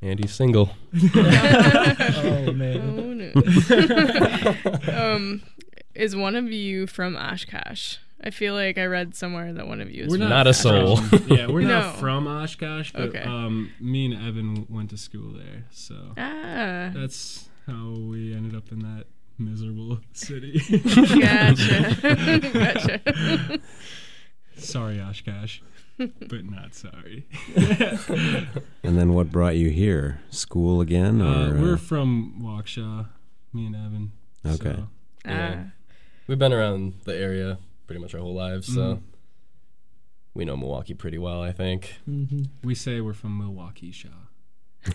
And 0.02 0.18
he's 0.18 0.34
single. 0.34 0.70
oh 1.14 2.52
man. 2.52 2.80
Oh, 2.98 3.12
no. 3.14 3.32
um, 5.14 5.42
is 5.94 6.14
one 6.14 6.36
of 6.36 6.52
you 6.52 6.86
from 6.86 7.16
Oshkosh? 7.16 7.96
I 8.22 8.30
feel 8.30 8.54
like 8.54 8.78
I 8.78 8.84
read 8.86 9.14
somewhere 9.14 9.52
that 9.52 9.66
one 9.66 9.80
of 9.80 9.90
you 9.90 10.04
is 10.04 10.10
We're 10.10 10.18
from 10.18 10.28
not, 10.28 10.36
Not 10.36 10.46
a 10.46 10.54
soul. 10.54 10.96
from- 10.96 11.28
yeah, 11.28 11.46
we're 11.46 11.60
No. 11.66 11.80
not 11.80 11.96
from 11.98 12.26
Oshkosh, 12.26 12.92
but 12.92 13.08
Okay. 13.08 13.22
um, 13.22 13.70
me 13.80 14.06
and 14.06 14.14
Evan 14.14 14.66
went 14.68 14.90
to 14.90 14.96
school 14.98 15.32
there, 15.32 15.64
so 15.70 16.12
Ah, 16.16 16.90
that's 16.94 17.48
how 17.66 17.90
we 17.98 18.34
ended 18.34 18.54
up 18.54 18.70
in 18.72 18.80
that 18.80 19.04
miserable 19.38 20.00
city. 20.12 20.60
gotcha. 21.20 21.96
gotcha. 22.52 23.58
sorry, 24.56 25.00
Oshkosh, 25.00 25.60
but 25.98 26.44
not 26.44 26.74
sorry. 26.74 27.26
And 28.82 28.98
then 28.98 29.12
what 29.14 29.30
brought 29.32 29.56
you 29.56 29.70
here? 29.70 30.20
School 30.30 30.80
again, 30.80 31.20
or 31.22 31.26
Uh, 31.26 31.60
we're 31.60 31.74
uh, 31.74 31.78
from 31.78 32.34
Waukesha, 32.42 33.08
me 33.52 33.66
and 33.66 33.76
Evan. 33.76 34.12
Okay. 34.44 34.74
so- 34.76 34.88
Yeah. 35.24 35.64
Ah, 35.66 35.70
We've 36.26 36.38
been 36.38 36.52
around 36.52 36.94
the 37.04 37.14
area 37.16 37.58
pretty 37.86 38.00
much 38.00 38.14
our 38.14 38.20
whole 38.20 38.34
lives, 38.34 38.66
so 38.72 38.80
Mhm. 38.96 39.00
we 40.34 40.44
know 40.44 40.56
Milwaukee 40.56 40.94
pretty 40.94 41.18
well, 41.18 41.40
I 41.42 41.52
think. 41.52 41.94
Mm-hmm. 42.08 42.44
we 42.62 42.74
say 42.74 43.00
we're 43.00 43.12
from 43.14 43.36
Milwaukee, 43.38 43.90
Shaw. 43.92 44.23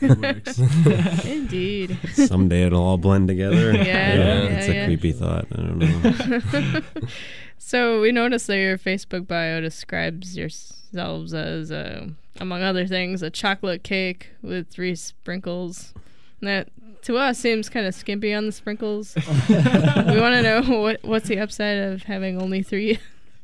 It 0.01 0.17
works. 0.17 0.59
indeed. 1.25 1.97
someday 2.13 2.63
it'll 2.63 2.83
all 2.83 2.97
blend 2.97 3.27
together? 3.27 3.73
Yeah, 3.79 4.15
yeah, 4.15 4.41
it's 4.43 4.67
a 4.67 4.73
yeah. 4.73 4.85
creepy 4.85 5.11
thought. 5.11 5.47
I 5.51 5.55
don't 5.55 5.79
know. 5.79 6.81
so 7.57 8.01
we 8.01 8.11
noticed 8.11 8.47
that 8.47 8.57
your 8.57 8.77
Facebook 8.77 9.27
bio 9.27 9.61
describes 9.61 10.37
yourselves 10.37 11.33
as, 11.33 11.71
uh, 11.71 12.07
among 12.39 12.61
other 12.61 12.85
things, 12.85 13.21
a 13.21 13.29
chocolate 13.29 13.83
cake 13.83 14.31
with 14.41 14.69
three 14.69 14.95
sprinkles. 14.95 15.93
That 16.41 16.69
to 17.03 17.17
us 17.17 17.39
seems 17.39 17.69
kind 17.69 17.85
of 17.85 17.95
skimpy 17.95 18.33
on 18.33 18.45
the 18.45 18.51
sprinkles. 18.51 19.15
we 19.15 19.55
want 19.55 20.35
to 20.35 20.41
know 20.41 20.61
what 20.81 21.03
what's 21.03 21.27
the 21.27 21.39
upside 21.39 21.77
of 21.77 22.03
having 22.03 22.41
only 22.41 22.63
three. 22.63 22.99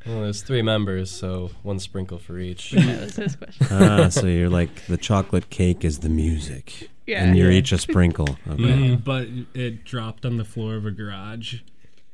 Well, 0.06 0.22
there's 0.22 0.44
three 0.44 0.62
members, 0.62 1.10
so 1.10 1.50
one 1.64 1.80
sprinkle 1.80 2.20
for 2.20 2.38
each. 2.38 2.72
that 2.72 3.02
was 3.02 3.16
his 3.16 3.36
question. 3.36 3.68
ah, 3.72 4.10
so 4.10 4.28
you're 4.28 4.50
like 4.50 4.86
the 4.86 4.98
chocolate 4.98 5.50
cake 5.50 5.84
is 5.84 6.00
the 6.00 6.10
music, 6.10 6.90
Yeah. 7.08 7.24
and 7.24 7.36
you're 7.38 7.52
Yeah. 7.52 7.58
each 7.60 7.72
a 7.72 7.78
sprinkle. 7.80 8.38
Okay. 8.48 8.64
Mhm, 8.64 9.04
But 9.04 9.28
it 9.56 9.84
dropped 9.84 10.24
on 10.26 10.38
the 10.38 10.46
floor 10.46 10.76
of 10.76 10.86
a 10.86 10.92
garage, 10.92 11.62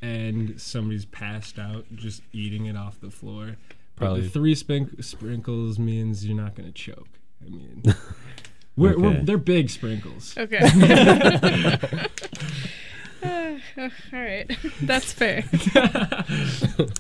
and 0.02 0.60
somebody's 0.62 1.04
passed 1.06 1.60
out 1.60 1.86
just 1.96 2.22
eating 2.32 2.66
it 2.66 2.78
off 2.78 3.00
the 3.02 3.12
floor. 3.12 3.58
But 3.98 4.06
Probably- 4.06 4.22
the 4.22 4.30
three 4.30 4.56
spink- 4.56 5.04
sprinkles 5.04 5.78
means 5.78 6.26
you're 6.26 6.38
not 6.38 6.56
going 6.56 6.68
to 6.72 6.74
choke. 6.74 7.10
I 7.46 7.50
mean, 7.50 7.84
we're, 8.78 8.98
we're, 8.98 9.22
they're 9.22 9.38
big 9.38 9.70
sprinkles. 9.70 10.34
Okay. 10.38 10.60
Uh, 13.24 13.58
all 13.78 13.90
right, 14.14 14.50
that's 14.82 15.12
fair. 15.14 15.44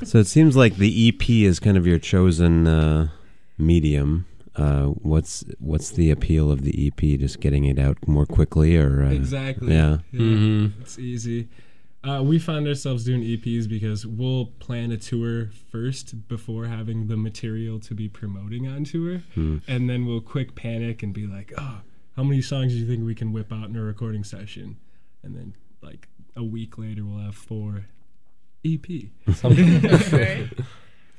So 0.03 0.19
it 0.19 0.27
seems 0.27 0.55
like 0.55 0.75
the 0.75 1.07
EP 1.09 1.29
is 1.29 1.59
kind 1.59 1.77
of 1.77 1.87
your 1.87 1.99
chosen 1.99 2.67
uh, 2.67 3.07
medium. 3.57 4.25
Uh, 4.55 4.87
what's 4.87 5.45
what's 5.59 5.91
the 5.91 6.11
appeal 6.11 6.51
of 6.51 6.63
the 6.63 6.87
EP? 6.87 6.99
Just 7.19 7.39
getting 7.39 7.65
it 7.65 7.79
out 7.79 7.97
more 8.07 8.25
quickly, 8.25 8.75
or 8.77 9.03
uh, 9.05 9.09
Exactly. 9.11 9.73
Yeah. 9.73 9.99
Mhm. 10.13 10.73
It's 10.81 10.99
easy. 10.99 11.47
Uh, 12.03 12.21
we 12.23 12.39
find 12.39 12.67
ourselves 12.67 13.03
doing 13.03 13.21
EPs 13.21 13.69
because 13.69 14.05
we'll 14.07 14.47
plan 14.59 14.91
a 14.91 14.97
tour 14.97 15.49
first 15.71 16.27
before 16.27 16.65
having 16.65 17.07
the 17.07 17.15
material 17.15 17.79
to 17.79 17.93
be 17.93 18.09
promoting 18.09 18.67
on 18.67 18.83
tour, 18.83 19.19
Hmm. 19.35 19.57
and 19.67 19.89
then 19.89 20.05
we'll 20.05 20.19
quick 20.21 20.55
panic 20.55 21.03
and 21.03 21.13
be 21.13 21.27
like, 21.27 21.53
"Oh, 21.57 21.81
how 22.17 22.23
many 22.23 22.41
songs 22.41 22.73
do 22.73 22.79
you 22.79 22.87
think 22.87 23.05
we 23.05 23.15
can 23.15 23.31
whip 23.31 23.53
out 23.53 23.69
in 23.69 23.75
a 23.77 23.81
recording 23.83 24.23
session?" 24.23 24.77
And 25.23 25.35
then, 25.35 25.53
like 25.81 26.07
a 26.35 26.43
week 26.43 26.77
later, 26.77 27.03
we'll 27.05 27.23
have 27.23 27.35
four 27.35 27.85
EP. 28.65 28.85
Right. 29.43 30.49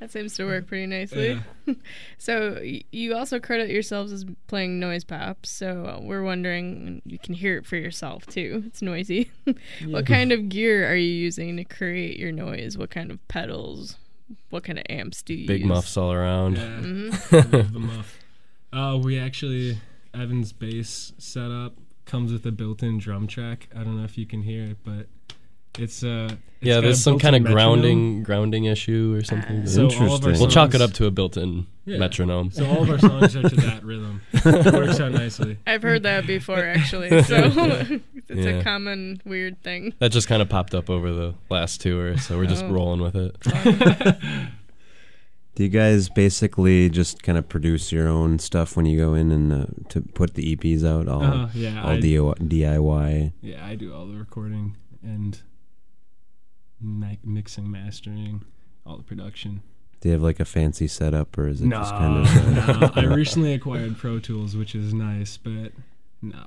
That 0.00 0.10
seems 0.10 0.34
to 0.34 0.44
work 0.46 0.66
pretty 0.66 0.86
nicely. 0.86 1.40
Yeah. 1.66 1.74
so 2.18 2.54
y- 2.60 2.82
you 2.90 3.14
also 3.14 3.38
credit 3.38 3.70
yourselves 3.70 4.10
as 4.12 4.24
playing 4.48 4.80
noise 4.80 5.04
pop. 5.04 5.46
So 5.46 5.84
uh, 5.86 6.00
we're 6.02 6.24
wondering, 6.24 7.02
you 7.04 7.20
can 7.20 7.34
hear 7.34 7.56
it 7.58 7.66
for 7.66 7.76
yourself 7.76 8.26
too. 8.26 8.64
It's 8.66 8.82
noisy. 8.82 9.30
what 9.86 10.04
kind 10.06 10.32
of 10.32 10.48
gear 10.48 10.90
are 10.90 10.96
you 10.96 11.12
using 11.12 11.56
to 11.56 11.62
create 11.64 12.18
your 12.18 12.32
noise? 12.32 12.76
What 12.76 12.90
kind 12.90 13.12
of 13.12 13.28
pedals? 13.28 13.96
What 14.50 14.64
kind 14.64 14.76
of 14.76 14.84
amps 14.90 15.22
do 15.22 15.34
you 15.34 15.40
use? 15.40 15.46
Big 15.48 15.60
use? 15.60 15.68
muffs 15.68 15.96
all 15.96 16.10
around. 16.12 16.56
Yeah, 16.56 16.80
Mhm. 16.80 17.32
I 17.52 17.56
love 17.56 17.72
the 17.72 17.78
muff. 17.78 18.18
Uh, 18.72 18.98
we 19.00 19.20
actually 19.20 19.78
Evan's 20.14 20.52
bass 20.52 21.12
setup 21.18 21.76
comes 22.04 22.32
with 22.32 22.44
a 22.46 22.52
built-in 22.52 22.98
drum 22.98 23.26
track. 23.26 23.68
I 23.74 23.84
don't 23.84 23.96
know 23.96 24.04
if 24.04 24.18
you 24.18 24.26
can 24.26 24.42
hear 24.42 24.64
it, 24.64 24.78
but 24.84 25.06
it's 25.78 26.04
uh 26.04 26.28
it's 26.60 26.68
Yeah, 26.68 26.80
there's 26.80 27.02
some 27.02 27.18
kind 27.18 27.34
of 27.34 27.42
metronome. 27.42 27.80
grounding 27.80 28.22
grounding 28.24 28.64
issue 28.66 29.14
or 29.18 29.24
something. 29.24 29.66
So 29.66 29.82
all 29.82 29.86
of 29.86 29.92
Interesting. 29.94 30.32
we'll 30.40 30.48
chalk 30.50 30.74
it 30.74 30.80
up 30.82 30.92
to 30.94 31.06
a 31.06 31.10
built-in 31.10 31.66
Yeah. 31.86 31.96
metronome. 31.98 32.50
So 32.50 32.66
all 32.66 32.82
of 32.82 32.90
our 32.90 32.98
songs 32.98 33.34
are 33.36 33.48
to 33.48 33.56
that 33.56 33.82
rhythm. 33.84 34.20
It 34.32 34.72
works 34.74 35.00
out 35.00 35.12
nicely. 35.12 35.56
I've 35.66 35.82
heard 35.82 36.02
that 36.02 36.26
before, 36.26 36.62
actually. 36.64 37.08
So 37.22 37.36
it's 38.28 38.46
Yeah. 38.46 38.58
a 38.58 38.62
common 38.62 39.22
weird 39.24 39.62
thing. 39.62 39.94
That 39.98 40.12
just 40.12 40.28
kind 40.28 40.42
of 40.42 40.48
popped 40.50 40.74
up 40.74 40.90
over 40.90 41.10
the 41.12 41.34
last 41.48 41.80
tour, 41.80 42.18
so 42.18 42.36
we're 42.36 42.46
just 42.46 42.64
Oh. 42.64 42.70
rolling 42.70 43.00
with 43.00 43.16
it. 43.16 43.36
Do 45.62 45.66
you 45.66 45.70
guys 45.70 46.08
basically 46.08 46.90
just 46.90 47.22
kind 47.22 47.38
of 47.38 47.48
produce 47.48 47.92
your 47.92 48.08
own 48.08 48.40
stuff 48.40 48.76
when 48.76 48.84
you 48.84 48.98
go 48.98 49.14
in 49.14 49.30
and 49.30 49.52
uh, 49.52 49.66
to 49.90 50.00
put 50.00 50.34
the 50.34 50.56
EPs 50.56 50.84
out? 50.84 51.06
All 51.06 51.22
Uh, 51.22 51.50
yeah, 51.54 51.80
all 51.84 51.90
I- 51.90 52.00
DIY. 52.00 52.48
DIY. 52.48 53.32
Yeah, 53.42 53.64
I 53.64 53.76
do 53.76 53.94
all 53.94 54.06
the 54.08 54.16
recording 54.16 54.76
and 55.04 55.40
mi- 56.80 57.20
mixing, 57.24 57.70
mastering, 57.70 58.44
all 58.84 58.96
the 58.96 59.04
production. 59.04 59.62
Do 60.00 60.08
you 60.08 60.14
have 60.14 60.22
like 60.24 60.40
a 60.40 60.44
fancy 60.44 60.88
setup, 60.88 61.38
or 61.38 61.46
is 61.46 61.60
it 61.60 61.66
No, 61.66 61.76
just 61.76 61.92
kind 61.92 62.26
of? 62.26 62.68
uh, 62.68 62.72
no. 62.80 62.90
I 63.00 63.04
recently 63.04 63.54
acquired 63.54 63.96
Pro 63.98 64.18
Tools, 64.18 64.56
which 64.56 64.74
is 64.74 64.92
nice, 64.92 65.36
but 65.36 65.70
no, 66.20 66.44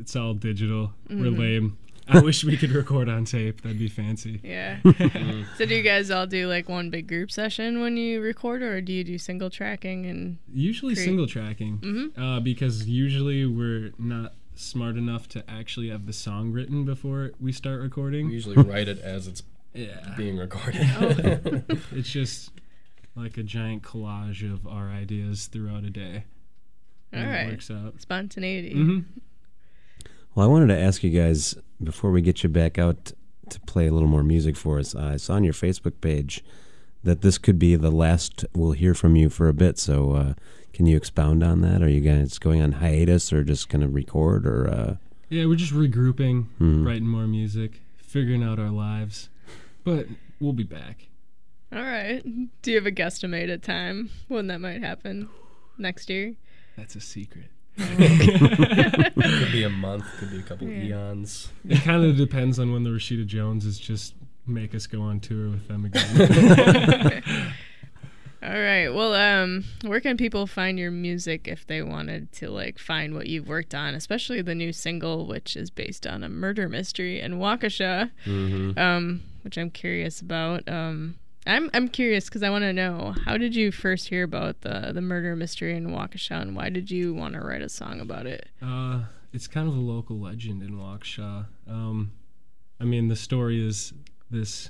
it's 0.00 0.16
all 0.16 0.32
digital. 0.32 0.94
We're 1.10 1.16
Mhm. 1.32 1.38
lame. 1.38 1.78
I 2.08 2.20
wish 2.20 2.44
we 2.44 2.56
could 2.56 2.70
record 2.70 3.08
on 3.08 3.24
tape. 3.24 3.62
That'd 3.62 3.78
be 3.78 3.88
fancy. 3.88 4.40
Yeah. 4.42 4.78
so 5.56 5.64
do 5.66 5.74
you 5.74 5.82
guys 5.82 6.10
all 6.10 6.26
do 6.26 6.48
like 6.48 6.68
one 6.68 6.90
big 6.90 7.06
group 7.06 7.30
session 7.30 7.80
when 7.80 7.96
you 7.96 8.20
record, 8.20 8.62
or 8.62 8.80
do 8.80 8.92
you 8.92 9.04
do 9.04 9.18
single 9.18 9.50
tracking 9.50 10.06
and? 10.06 10.38
Usually 10.52 10.94
create- 10.94 11.04
single 11.06 11.26
tracking, 11.26 11.78
Mhm. 11.78 12.18
uh, 12.18 12.40
because 12.40 12.88
usually 12.88 13.46
we're 13.46 13.92
not 13.98 14.34
smart 14.54 14.96
enough 14.96 15.28
to 15.30 15.48
actually 15.50 15.88
have 15.88 16.06
the 16.06 16.12
song 16.12 16.52
written 16.52 16.84
before 16.84 17.32
we 17.40 17.52
start 17.52 17.80
recording. 17.80 18.26
We 18.28 18.34
usually 18.34 18.56
write 18.56 18.88
it 18.88 18.98
as 18.98 19.26
it's 19.26 19.42
yeah. 19.72 20.14
being 20.16 20.36
recorded. 20.36 20.86
Oh. 21.00 21.62
it's 21.92 22.10
just 22.10 22.50
like 23.14 23.36
a 23.38 23.42
giant 23.42 23.82
collage 23.82 24.42
of 24.50 24.66
our 24.66 24.88
ideas 24.90 25.46
throughout 25.46 25.84
a 25.84 25.90
day. 25.90 26.24
All 27.14 27.20
and 27.20 27.30
right. 27.30 27.40
It 27.46 27.50
works 27.50 27.70
out. 27.70 28.00
Spontaneity. 28.00 28.72
hmm 28.74 29.00
Well, 30.34 30.46
I 30.46 30.50
wanted 30.50 30.68
to 30.68 30.78
ask 30.80 31.02
you 31.02 31.10
guys 31.10 31.54
before 31.82 32.10
we 32.10 32.22
get 32.22 32.42
you 32.42 32.48
back 32.48 32.78
out 32.78 33.12
to 33.50 33.60
play 33.60 33.86
a 33.86 33.92
little 33.92 34.08
more 34.08 34.22
music 34.22 34.56
for 34.56 34.78
us. 34.78 34.94
I 34.94 35.16
saw 35.16 35.34
on 35.34 35.44
your 35.44 35.52
Facebook 35.52 36.00
page 36.00 36.42
that 37.04 37.20
this 37.20 37.36
could 37.38 37.58
be 37.58 37.76
the 37.76 37.90
last 37.90 38.44
we'll 38.54 38.72
hear 38.72 38.94
from 38.94 39.16
you 39.16 39.28
for 39.28 39.48
a 39.48 39.52
bit. 39.54 39.78
So, 39.78 40.12
uh, 40.12 40.34
can 40.72 40.86
you 40.86 40.96
expound 40.96 41.42
on 41.42 41.60
that? 41.60 41.82
Are 41.82 41.88
you 41.88 42.00
guys 42.00 42.38
going 42.38 42.62
on 42.62 42.72
hiatus 42.72 43.30
or 43.32 43.44
just 43.44 43.68
going 43.68 43.82
to 43.82 43.88
record 43.88 44.46
or? 44.46 44.68
Uh, 44.70 44.96
Yeah, 45.28 45.46
we're 45.46 45.56
just 45.56 45.72
regrouping, 45.74 46.46
Hmm. 46.58 46.86
writing 46.86 47.08
more 47.08 47.26
music, 47.26 47.80
figuring 47.98 48.42
out 48.42 48.58
our 48.58 48.70
lives, 48.70 49.28
but 49.84 50.06
we'll 50.40 50.52
be 50.54 50.62
back. 50.62 51.08
All 51.72 51.82
right. 51.82 52.22
Do 52.62 52.70
you 52.70 52.76
have 52.76 52.86
a 52.86 52.92
guesstimated 52.92 53.62
time 53.62 54.10
when 54.28 54.46
that 54.48 54.60
might 54.60 54.82
happen 54.82 55.28
next 55.78 56.08
year? 56.10 56.34
That's 56.76 56.94
a 56.96 57.00
secret. 57.00 57.46
Could 57.78 59.52
be 59.52 59.62
a 59.64 59.70
month, 59.70 60.04
could 60.18 60.30
be 60.30 60.38
a 60.38 60.42
couple 60.42 60.68
Yeah. 60.68 60.84
eons. 61.10 61.50
It 61.68 61.80
kind 61.82 62.04
of 62.04 62.16
depends 62.16 62.58
on 62.58 62.72
when 62.72 62.82
the 62.84 62.90
Rashida 62.90 63.26
Jones 63.26 63.64
is 63.64 63.78
just 63.78 64.14
make 64.46 64.74
us 64.74 64.86
go 64.86 65.02
on 65.02 65.20
tour 65.20 65.50
with 65.50 65.68
them 65.68 65.84
again. 65.84 67.22
All 68.42 68.50
right. 68.50 68.88
Well, 68.88 69.14
um, 69.14 69.64
where 69.84 70.00
can 70.00 70.16
people 70.16 70.48
find 70.48 70.76
your 70.76 70.90
music 70.90 71.46
if 71.46 71.64
they 71.66 71.80
wanted 71.80 72.32
to 72.32 72.50
like 72.50 72.78
find 72.80 73.14
what 73.14 73.28
you've 73.28 73.46
worked 73.46 73.72
on, 73.74 73.94
especially 73.94 74.42
the 74.42 74.54
new 74.56 74.72
single, 74.72 75.26
which 75.26 75.56
is 75.56 75.70
based 75.70 76.08
on 76.08 76.24
a 76.24 76.28
murder 76.28 76.68
mystery 76.68 77.20
in 77.20 77.34
Waukesha, 77.34 78.10
Mm-hmm. 78.26 78.76
um, 78.78 79.22
which 79.42 79.56
I'm 79.56 79.70
curious 79.70 80.20
about. 80.20 80.68
Um, 80.68 81.16
I'm 81.46 81.70
I'm 81.74 81.88
curious 81.88 82.26
because 82.26 82.42
I 82.42 82.50
want 82.50 82.62
to 82.62 82.72
know 82.72 83.14
how 83.24 83.36
did 83.36 83.54
you 83.54 83.72
first 83.72 84.08
hear 84.08 84.22
about 84.22 84.60
the 84.60 84.92
the 84.94 85.00
murder 85.00 85.34
mystery 85.34 85.76
in 85.76 85.88
Waukesha, 85.88 86.40
and 86.40 86.54
why 86.54 86.68
did 86.68 86.90
you 86.90 87.14
want 87.14 87.34
to 87.34 87.40
write 87.40 87.62
a 87.62 87.68
song 87.68 88.00
about 88.00 88.26
it? 88.26 88.48
uh, 88.62 89.00
it's 89.32 89.46
kind 89.46 89.66
of 89.66 89.74
a 89.74 89.80
local 89.80 90.18
legend 90.18 90.62
in 90.62 90.76
Waukesha. 90.76 91.46
Um, 91.66 92.12
I 92.78 92.84
mean, 92.84 93.08
the 93.08 93.16
story 93.16 93.66
is 93.66 93.94
this 94.30 94.68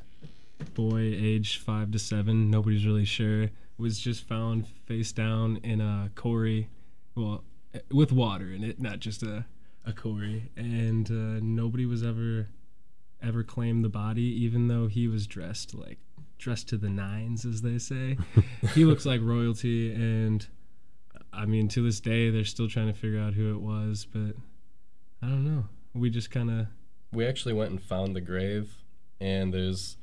boy, 0.74 1.00
aged 1.00 1.60
five 1.60 1.90
to 1.90 1.98
seven, 1.98 2.48
nobody's 2.50 2.86
really 2.86 3.04
sure, 3.04 3.50
was 3.76 3.98
just 3.98 4.26
found 4.26 4.66
face 4.86 5.10
down 5.10 5.56
in 5.64 5.80
a 5.80 6.10
quarry, 6.14 6.68
well, 7.16 7.42
with 7.90 8.12
water 8.12 8.52
in 8.52 8.62
it, 8.62 8.80
not 8.80 9.00
just 9.00 9.24
a, 9.24 9.44
a 9.84 9.92
quarry, 9.92 10.50
and 10.56 11.10
uh, 11.10 11.40
nobody 11.42 11.84
was 11.84 12.02
ever 12.04 12.48
ever 13.20 13.42
claimed 13.42 13.84
the 13.84 13.88
body, 13.88 14.22
even 14.22 14.68
though 14.68 14.86
he 14.88 15.06
was 15.08 15.26
dressed 15.26 15.74
like 15.74 15.98
dressed 16.42 16.68
to 16.70 16.76
the 16.76 16.90
nines, 16.90 17.44
as 17.46 17.62
they 17.62 17.78
say. 17.78 18.18
he 18.74 18.84
looks 18.84 19.06
like 19.06 19.20
royalty, 19.22 19.92
and 19.94 20.46
I 21.32 21.46
mean, 21.46 21.68
to 21.68 21.82
this 21.82 22.00
day, 22.00 22.30
they're 22.30 22.44
still 22.44 22.68
trying 22.68 22.88
to 22.92 22.98
figure 22.98 23.20
out 23.20 23.34
who 23.34 23.54
it 23.54 23.60
was, 23.60 24.06
but 24.12 24.34
I 25.22 25.28
don't 25.28 25.44
know. 25.44 25.64
We 25.94 26.10
just 26.10 26.30
kind 26.30 26.50
of 26.50 26.66
We 27.12 27.26
actually 27.26 27.54
went 27.54 27.70
and 27.70 27.80
found 27.80 28.16
the 28.16 28.20
grave, 28.20 28.76
and 29.20 29.54
there's 29.54 29.96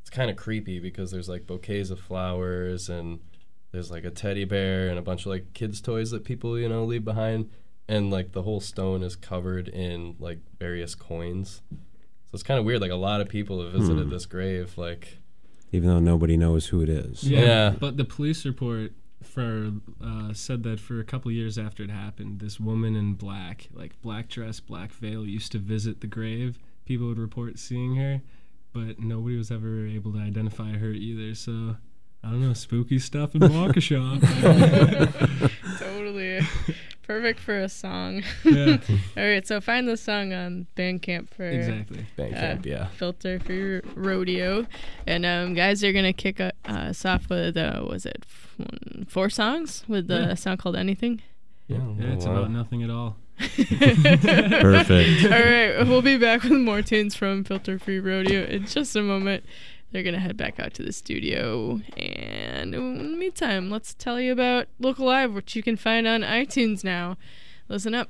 it's 0.00 0.10
kind 0.10 0.30
of 0.30 0.36
creepy 0.36 0.78
because 0.78 1.10
there's 1.10 1.28
like 1.28 1.46
bouquets 1.46 1.90
of 1.90 2.00
flowers 2.00 2.88
and 2.88 3.20
there's 3.70 3.88
like 3.90 4.04
a 4.04 4.10
teddy 4.10 4.44
bear 4.44 4.88
and 4.88 4.98
a 4.98 5.02
bunch 5.02 5.22
of 5.22 5.26
like 5.28 5.52
kids' 5.54 5.80
toys 5.80 6.10
that 6.10 6.24
people 6.24 6.58
you 6.58 6.68
know 6.68 6.84
leave 6.84 7.04
behind, 7.04 7.50
and 7.88 8.10
like 8.10 8.32
the 8.32 8.42
whole 8.42 8.60
stone 8.60 9.02
is 9.02 9.16
covered 9.16 9.66
in 9.68 10.14
like 10.20 10.38
various 10.60 10.94
coins. 10.94 11.62
So 11.70 12.34
it's 12.34 12.42
kind 12.44 12.58
of 12.60 12.64
weird. 12.64 12.80
Like 12.80 12.90
a 12.90 12.94
lot 12.96 13.20
of 13.20 13.28
people 13.28 13.62
have 13.62 13.72
visited 13.72 14.04
Hmm. 14.04 14.10
this 14.10 14.26
grave. 14.26 14.76
Like 14.78 15.18
Even 15.72 15.88
though 15.88 15.98
nobody 16.00 16.36
knows 16.36 16.66
who 16.66 16.82
it 16.82 16.88
is. 16.88 17.24
Yeah, 17.24 17.40
Yeah. 17.40 17.70
But 17.78 17.96
the 17.96 18.04
police 18.04 18.44
report 18.44 18.92
for 19.22 19.72
uh, 20.04 20.32
said 20.34 20.62
that 20.64 20.80
for 20.80 21.00
a 21.00 21.04
couple 21.04 21.30
years 21.30 21.56
after 21.58 21.82
it 21.82 21.90
happened, 21.90 22.40
this 22.40 22.60
woman 22.60 22.94
in 22.94 23.14
black, 23.14 23.68
like 23.72 24.00
black 24.02 24.28
dress, 24.28 24.60
black 24.60 24.92
veil, 24.92 25.26
used 25.26 25.52
to 25.52 25.58
visit 25.58 26.00
the 26.00 26.06
grave. 26.06 26.58
People 26.84 27.06
would 27.08 27.18
report 27.18 27.58
seeing 27.58 27.96
her, 27.96 28.20
but 28.72 28.98
nobody 28.98 29.36
was 29.36 29.50
ever 29.50 29.86
able 29.86 30.12
to 30.12 30.18
identify 30.18 30.72
her 30.72 30.90
either. 30.90 31.34
So 31.34 31.76
I 32.22 32.28
don't 32.30 32.42
know, 32.42 32.52
spooky 32.52 32.98
stuff 32.98 33.34
in 33.34 33.40
Waukesha. 33.42 34.20
totally 35.78 36.40
perfect 37.02 37.40
for 37.40 37.58
a 37.58 37.68
song. 37.68 38.22
Yeah. 38.44 38.78
All 39.16 39.22
right, 39.24 39.46
so 39.46 39.60
find 39.60 39.86
the 39.88 39.96
song 39.96 40.32
on 40.32 40.66
Bandcamp 40.76 41.28
for 41.30 41.44
Exactly. 41.48 42.06
Bandcamp, 42.16 42.64
yeah. 42.66 42.86
Filter 42.88 43.38
for 43.40 43.52
your 43.52 43.82
rodeo, 43.94 44.66
and 45.06 45.26
um, 45.26 45.54
guys 45.54 45.82
are 45.84 45.92
gonna 45.92 46.12
kick 46.12 46.40
uh, 46.40 46.52
us 46.66 47.04
off 47.04 47.28
with 47.28 47.56
uh, 47.56 47.84
was 47.88 48.06
it 48.06 48.24
f- 48.26 49.06
four 49.08 49.28
songs 49.30 49.84
with 49.88 50.08
the 50.08 50.20
Yeah. 50.20 50.34
song 50.34 50.56
called 50.56 50.76
Anything. 50.76 51.22
yeah, 51.68 51.78
yeah, 51.98 52.12
it's 52.12 52.24
about 52.24 52.50
nothing 52.50 52.82
at 52.82 52.90
all. 52.90 53.16
Perfect. 53.38 55.24
All 55.24 55.30
right, 55.30 55.86
we'll 55.86 56.02
be 56.02 56.16
back 56.18 56.42
with 56.42 56.52
more 56.52 56.82
tunes 56.82 57.14
from 57.14 57.44
Filter 57.44 57.78
Free 57.78 57.98
Rodeo 58.00 58.44
in 58.44 58.66
just 58.66 58.94
a 58.96 59.02
moment. 59.02 59.44
They're 59.92 60.02
gonna 60.02 60.18
head 60.18 60.38
back 60.38 60.58
out 60.58 60.72
to 60.74 60.82
the 60.82 60.92
studio, 60.92 61.80
and 61.98 62.74
in 62.74 63.12
the 63.12 63.18
meantime, 63.18 63.70
let's 63.70 63.92
tell 63.92 64.18
you 64.18 64.32
about 64.32 64.66
Local 64.78 65.04
Live, 65.04 65.34
which 65.34 65.54
you 65.54 65.62
can 65.62 65.76
find 65.76 66.08
on 66.08 66.22
iTunes 66.22 66.82
now. 66.82 67.18
Listen 67.68 67.94
up. 67.94 68.08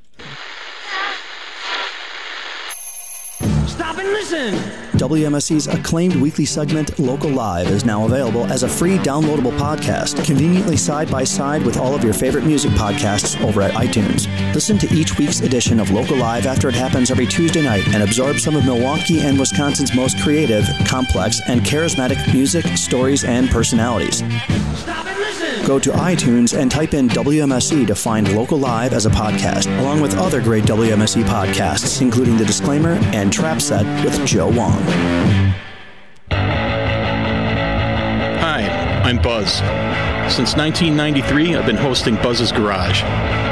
Stop 3.72 3.96
and 3.96 4.08
listen. 4.08 4.54
WMSE's 4.98 5.66
acclaimed 5.66 6.16
weekly 6.16 6.44
segment, 6.44 6.98
Local 6.98 7.30
Live, 7.30 7.68
is 7.68 7.86
now 7.86 8.04
available 8.04 8.44
as 8.52 8.64
a 8.64 8.68
free 8.68 8.98
downloadable 8.98 9.56
podcast, 9.56 10.22
conveniently 10.26 10.76
side 10.76 11.10
by 11.10 11.24
side 11.24 11.64
with 11.64 11.78
all 11.78 11.94
of 11.94 12.04
your 12.04 12.12
favorite 12.12 12.44
music 12.44 12.70
podcasts 12.72 13.42
over 13.42 13.62
at 13.62 13.72
iTunes. 13.72 14.28
Listen 14.52 14.76
to 14.76 14.94
each 14.94 15.18
week's 15.18 15.40
edition 15.40 15.80
of 15.80 15.90
Local 15.90 16.18
Live 16.18 16.44
after 16.44 16.68
it 16.68 16.74
happens 16.74 17.10
every 17.10 17.26
Tuesday 17.26 17.62
night 17.62 17.88
and 17.94 18.02
absorb 18.02 18.38
some 18.38 18.56
of 18.56 18.66
Milwaukee 18.66 19.20
and 19.20 19.40
Wisconsin's 19.40 19.94
most 19.94 20.20
creative, 20.20 20.66
complex, 20.86 21.40
and 21.48 21.62
charismatic 21.62 22.30
music, 22.34 22.66
stories, 22.76 23.24
and 23.24 23.48
personalities. 23.48 24.18
Stop 24.74 25.06
and 25.06 25.18
listen. 25.18 25.66
Go 25.66 25.78
to 25.78 25.90
iTunes 25.92 26.58
and 26.58 26.70
type 26.70 26.92
in 26.92 27.08
WMSE 27.08 27.86
to 27.86 27.94
find 27.94 28.34
Local 28.34 28.58
Live 28.58 28.92
as 28.92 29.06
a 29.06 29.10
podcast, 29.10 29.66
along 29.78 30.00
with 30.00 30.16
other 30.18 30.42
great 30.42 30.64
WMSE 30.64 31.22
podcasts, 31.22 32.02
including 32.02 32.36
The 32.36 32.44
Disclaimer 32.44 32.98
and 33.12 33.32
Trap 33.32 33.61
Set 33.62 33.86
with 34.04 34.26
Joe 34.26 34.48
Wong. 34.48 34.82
Hi, 38.40 38.66
I'm 39.04 39.22
Buzz. 39.22 39.58
Since 40.34 40.56
1993, 40.56 41.54
I've 41.54 41.64
been 41.64 41.76
hosting 41.76 42.16
Buzz's 42.16 42.50
Garage. 42.50 43.02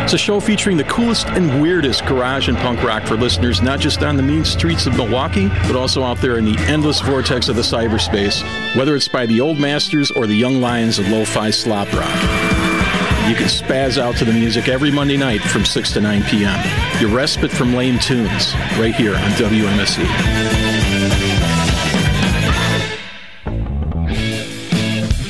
It's 0.02 0.12
a 0.14 0.18
show 0.18 0.40
featuring 0.40 0.76
the 0.76 0.84
coolest 0.84 1.28
and 1.28 1.62
weirdest 1.62 2.04
garage 2.06 2.48
and 2.48 2.58
punk 2.58 2.82
rock 2.82 3.04
for 3.04 3.16
listeners 3.16 3.62
not 3.62 3.78
just 3.78 4.02
on 4.02 4.16
the 4.16 4.22
mean 4.24 4.44
streets 4.44 4.86
of 4.86 4.96
Milwaukee, 4.96 5.46
but 5.68 5.76
also 5.76 6.02
out 6.02 6.18
there 6.18 6.38
in 6.38 6.44
the 6.44 6.58
endless 6.62 7.00
vortex 7.00 7.48
of 7.48 7.54
the 7.54 7.62
cyberspace, 7.62 8.42
whether 8.76 8.96
it's 8.96 9.06
by 9.06 9.26
the 9.26 9.40
old 9.40 9.60
masters 9.60 10.10
or 10.10 10.26
the 10.26 10.34
young 10.34 10.60
lions 10.60 10.98
of 10.98 11.06
lo-fi 11.08 11.50
slop 11.50 11.92
rock. 11.92 12.59
You 13.30 13.36
can 13.36 13.46
spaz 13.46 13.96
out 13.96 14.16
to 14.16 14.24
the 14.24 14.32
music 14.32 14.66
every 14.66 14.90
Monday 14.90 15.16
night 15.16 15.40
from 15.40 15.64
6 15.64 15.92
to 15.92 16.00
9 16.00 16.24
p.m. 16.24 17.00
Your 17.00 17.10
respite 17.10 17.52
from 17.52 17.74
lame 17.74 17.96
tunes, 18.00 18.56
right 18.76 18.92
here 18.92 19.14
on 19.14 19.30
WMSE. 19.38 20.04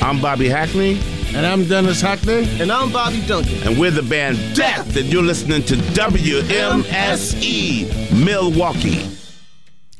I'm 0.01 0.19
Bobby 0.19 0.49
Hackney. 0.49 0.99
And 1.35 1.45
I'm 1.45 1.61
Dannis 1.65 2.01
Hackney. 2.01 2.47
And 2.59 2.71
I'm 2.71 2.91
Bobby 2.91 3.21
Duncan. 3.27 3.61
And 3.67 3.77
we're 3.77 3.91
the 3.91 4.01
band 4.01 4.39
Death, 4.55 4.97
and 4.97 5.05
you're 5.13 5.21
listening 5.21 5.61
to 5.65 5.75
WMSE 5.75 6.25
Milwaukee. 8.25 9.15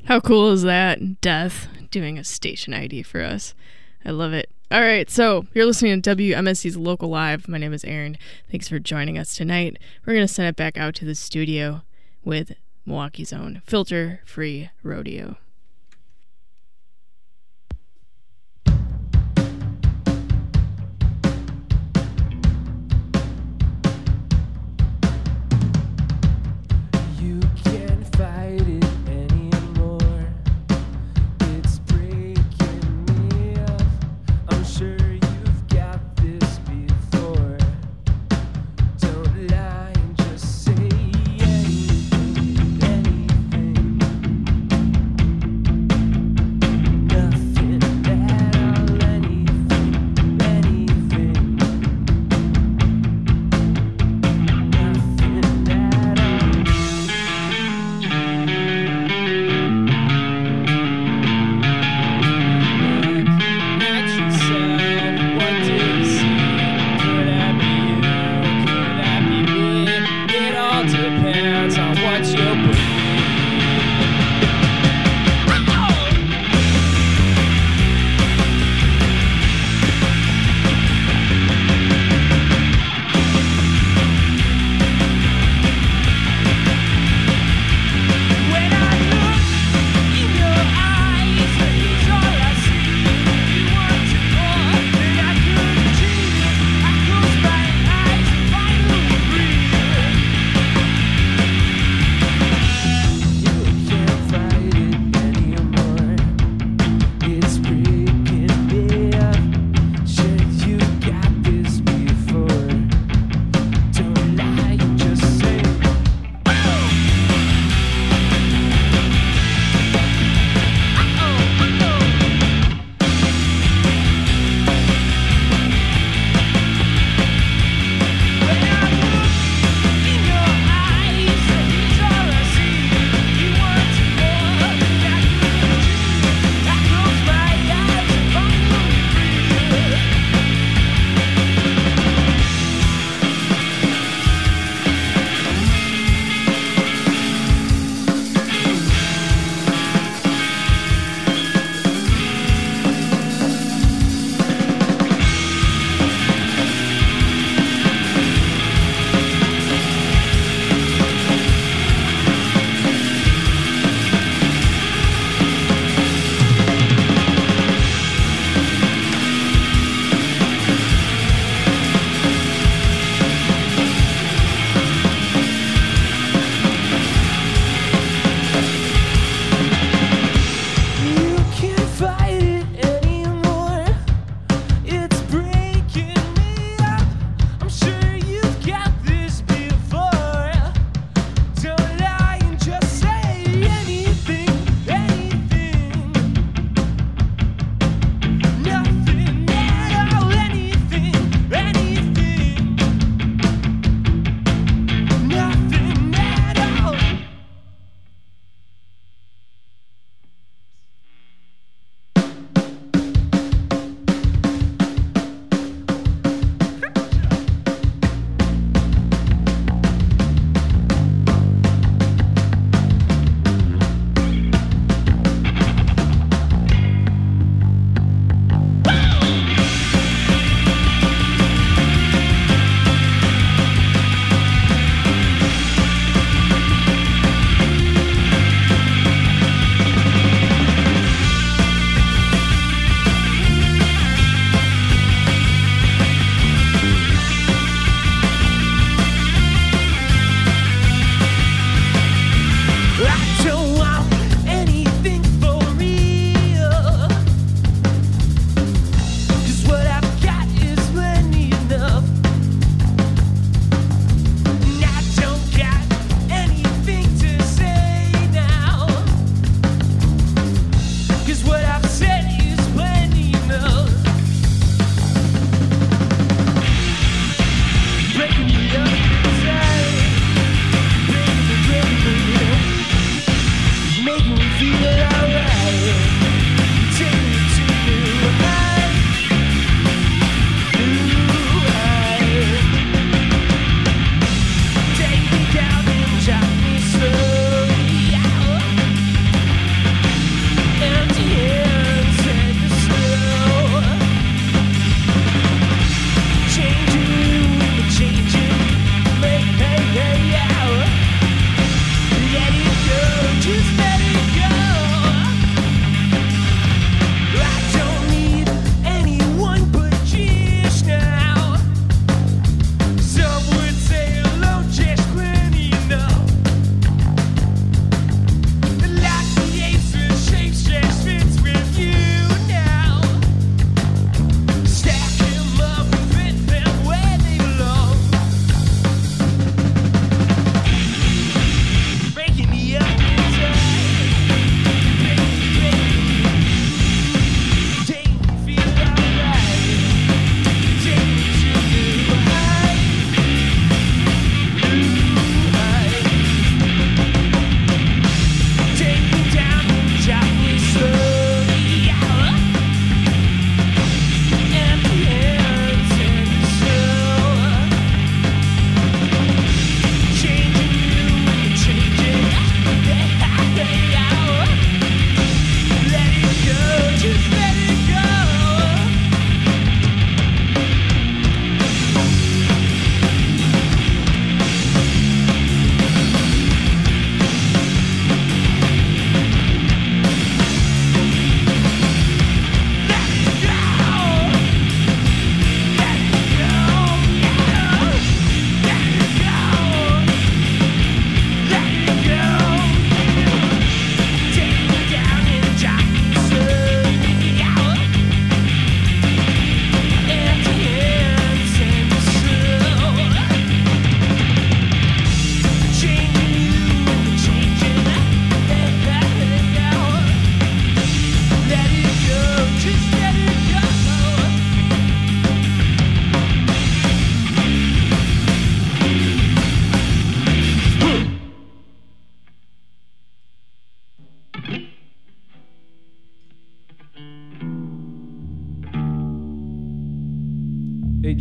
How 0.05 0.19
cool 0.19 0.49
is 0.49 0.63
that? 0.63 1.21
Death 1.21 1.67
doing 1.91 2.17
a 2.17 2.23
station 2.23 2.73
ID 2.73 3.03
for 3.03 3.21
us. 3.21 3.53
I 4.03 4.09
love 4.09 4.33
it. 4.33 4.49
All 4.71 4.79
right, 4.79 5.09
so 5.09 5.45
you're 5.53 5.65
listening 5.65 6.01
to 6.01 6.15
WMSE's 6.15 6.77
Local 6.77 7.09
Live. 7.09 7.49
My 7.49 7.57
name 7.57 7.73
is 7.73 7.83
Aaron. 7.83 8.17
Thanks 8.49 8.69
for 8.69 8.79
joining 8.79 9.17
us 9.17 9.35
tonight. 9.35 9.77
We're 10.05 10.13
going 10.13 10.25
to 10.25 10.33
send 10.33 10.47
it 10.47 10.55
back 10.55 10.77
out 10.77 10.95
to 10.95 11.05
the 11.05 11.13
studio 11.13 11.81
with 12.23 12.53
Milwaukee's 12.85 13.33
own 13.33 13.61
filter 13.65 14.21
free 14.23 14.69
rodeo. 14.81 15.35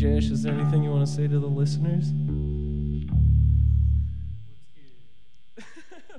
Josh, 0.01 0.31
is 0.31 0.43
there 0.43 0.55
anything 0.55 0.83
you 0.83 0.89
want 0.89 1.07
to 1.07 1.13
say 1.13 1.29
to 1.29 1.39
the 1.39 1.47
listeners? 1.47 2.07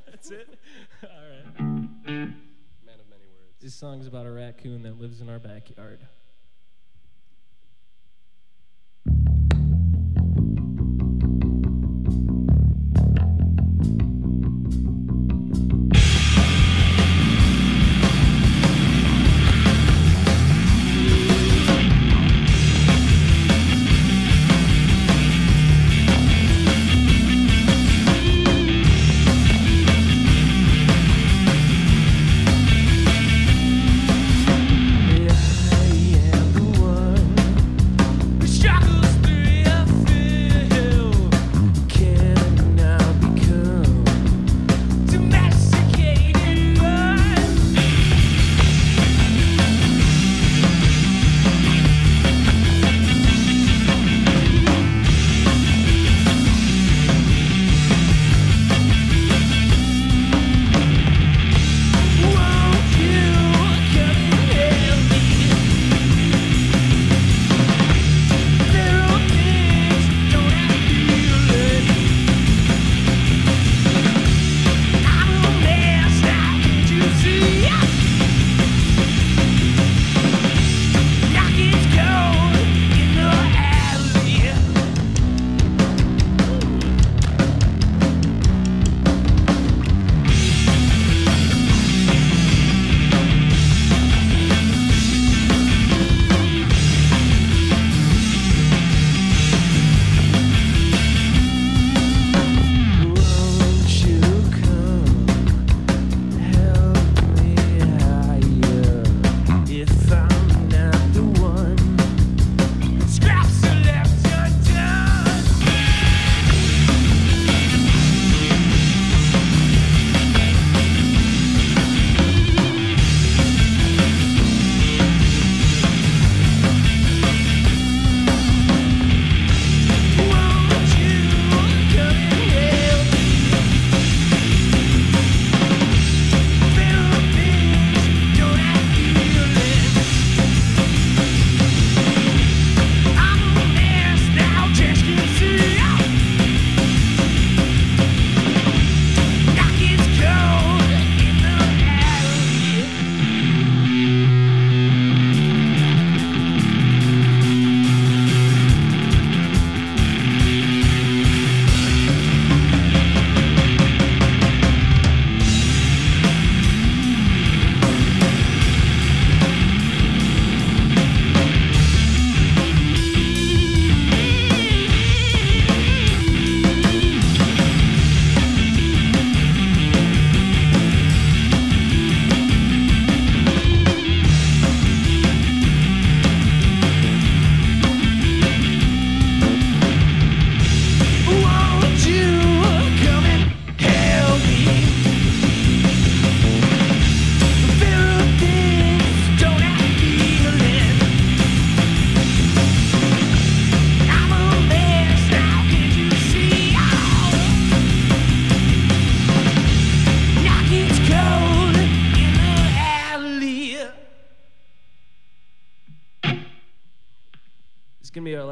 That's 0.06 0.30
it? 0.30 0.60
All 1.04 1.10
right. 1.10 1.60
Man 2.06 2.36
of 3.00 3.10
many 3.10 3.26
words. 3.26 3.58
This 3.60 3.74
song's 3.74 4.06
about 4.06 4.28
a 4.28 4.32
raccoon 4.32 4.84
that 4.84 5.02
lives 5.02 5.20
in 5.20 5.30
our 5.30 5.40
backyard. 5.40 6.06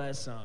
bless 0.10 0.26
them. 0.26 0.39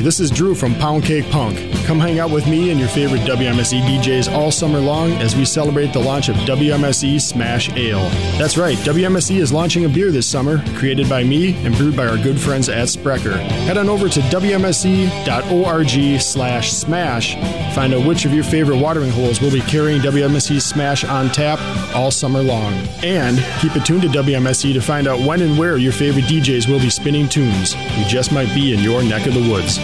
This 0.00 0.20
is 0.20 0.30
Drew 0.30 0.54
from 0.54 0.74
Pound 0.74 1.04
Cake 1.04 1.28
Punk. 1.30 1.58
Come 1.84 1.98
hang 1.98 2.18
out 2.18 2.30
with 2.30 2.46
me 2.46 2.70
and 2.70 2.78
your 2.78 2.88
favorite 2.88 3.22
WMSE 3.22 3.80
DJs 3.80 4.32
all 4.32 4.50
summer 4.50 4.78
long 4.78 5.12
as 5.12 5.34
we 5.34 5.44
celebrate 5.44 5.92
the 5.92 5.98
launch 5.98 6.28
of 6.28 6.36
WMSE 6.36 7.20
Smash 7.20 7.70
Ale. 7.70 8.08
That's 8.38 8.56
right, 8.56 8.76
WMSE 8.78 9.38
is 9.38 9.52
launching 9.52 9.84
a 9.84 9.88
beer 9.88 10.10
this 10.10 10.26
summer, 10.26 10.62
created 10.74 11.08
by 11.08 11.24
me 11.24 11.54
and 11.64 11.74
brewed 11.76 11.96
by 11.96 12.06
our 12.06 12.16
good 12.16 12.38
friends 12.38 12.68
at 12.68 12.88
Sprecher. 12.88 13.36
Head 13.36 13.78
on 13.78 13.88
over 13.88 14.08
to 14.08 14.20
WMSE.org 14.20 16.20
slash 16.20 16.72
smash. 16.72 17.34
Find 17.74 17.94
out 17.94 18.06
which 18.06 18.24
of 18.24 18.34
your 18.34 18.44
favorite 18.44 18.78
watering 18.78 19.10
holes 19.10 19.40
will 19.40 19.52
be 19.52 19.60
carrying 19.60 20.00
WMSE 20.00 20.60
Smash 20.60 21.04
on 21.04 21.30
tap 21.30 21.60
all 21.94 22.10
summer 22.10 22.42
long. 22.42 22.72
And 23.02 23.38
keep 23.60 23.76
it 23.76 23.84
tuned 23.84 24.02
to 24.02 24.08
WMSE 24.08 24.72
to 24.72 24.80
find 24.80 25.06
out 25.06 25.20
when 25.20 25.42
and 25.42 25.56
where 25.56 25.76
your 25.76 25.92
favorite 25.92 26.24
DJs 26.24 26.68
will 26.68 26.80
be 26.80 26.90
spinning 26.90 27.28
tunes. 27.28 27.76
We 27.96 28.04
just 28.04 28.32
might 28.32 28.52
be 28.54 28.74
in 28.74 28.80
your 28.80 29.02
neck 29.02 29.26
of 29.26 29.34
the 29.34 29.48
woods. 29.48 29.78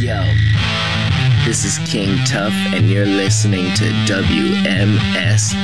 Yo, 0.00 0.24
this 1.44 1.64
is 1.64 1.78
King 1.86 2.16
Tuff, 2.24 2.52
and 2.72 2.88
you're 2.88 3.04
listening 3.04 3.74
to 3.74 3.84
WMSE. 4.06 5.58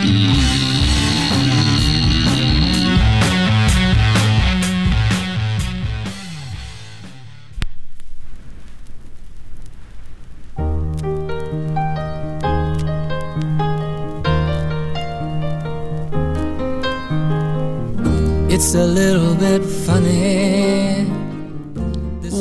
It's 18.75 18.83
a 18.83 18.87
little 18.89 19.37
bit 19.37 19.62
funny. 19.64 21.05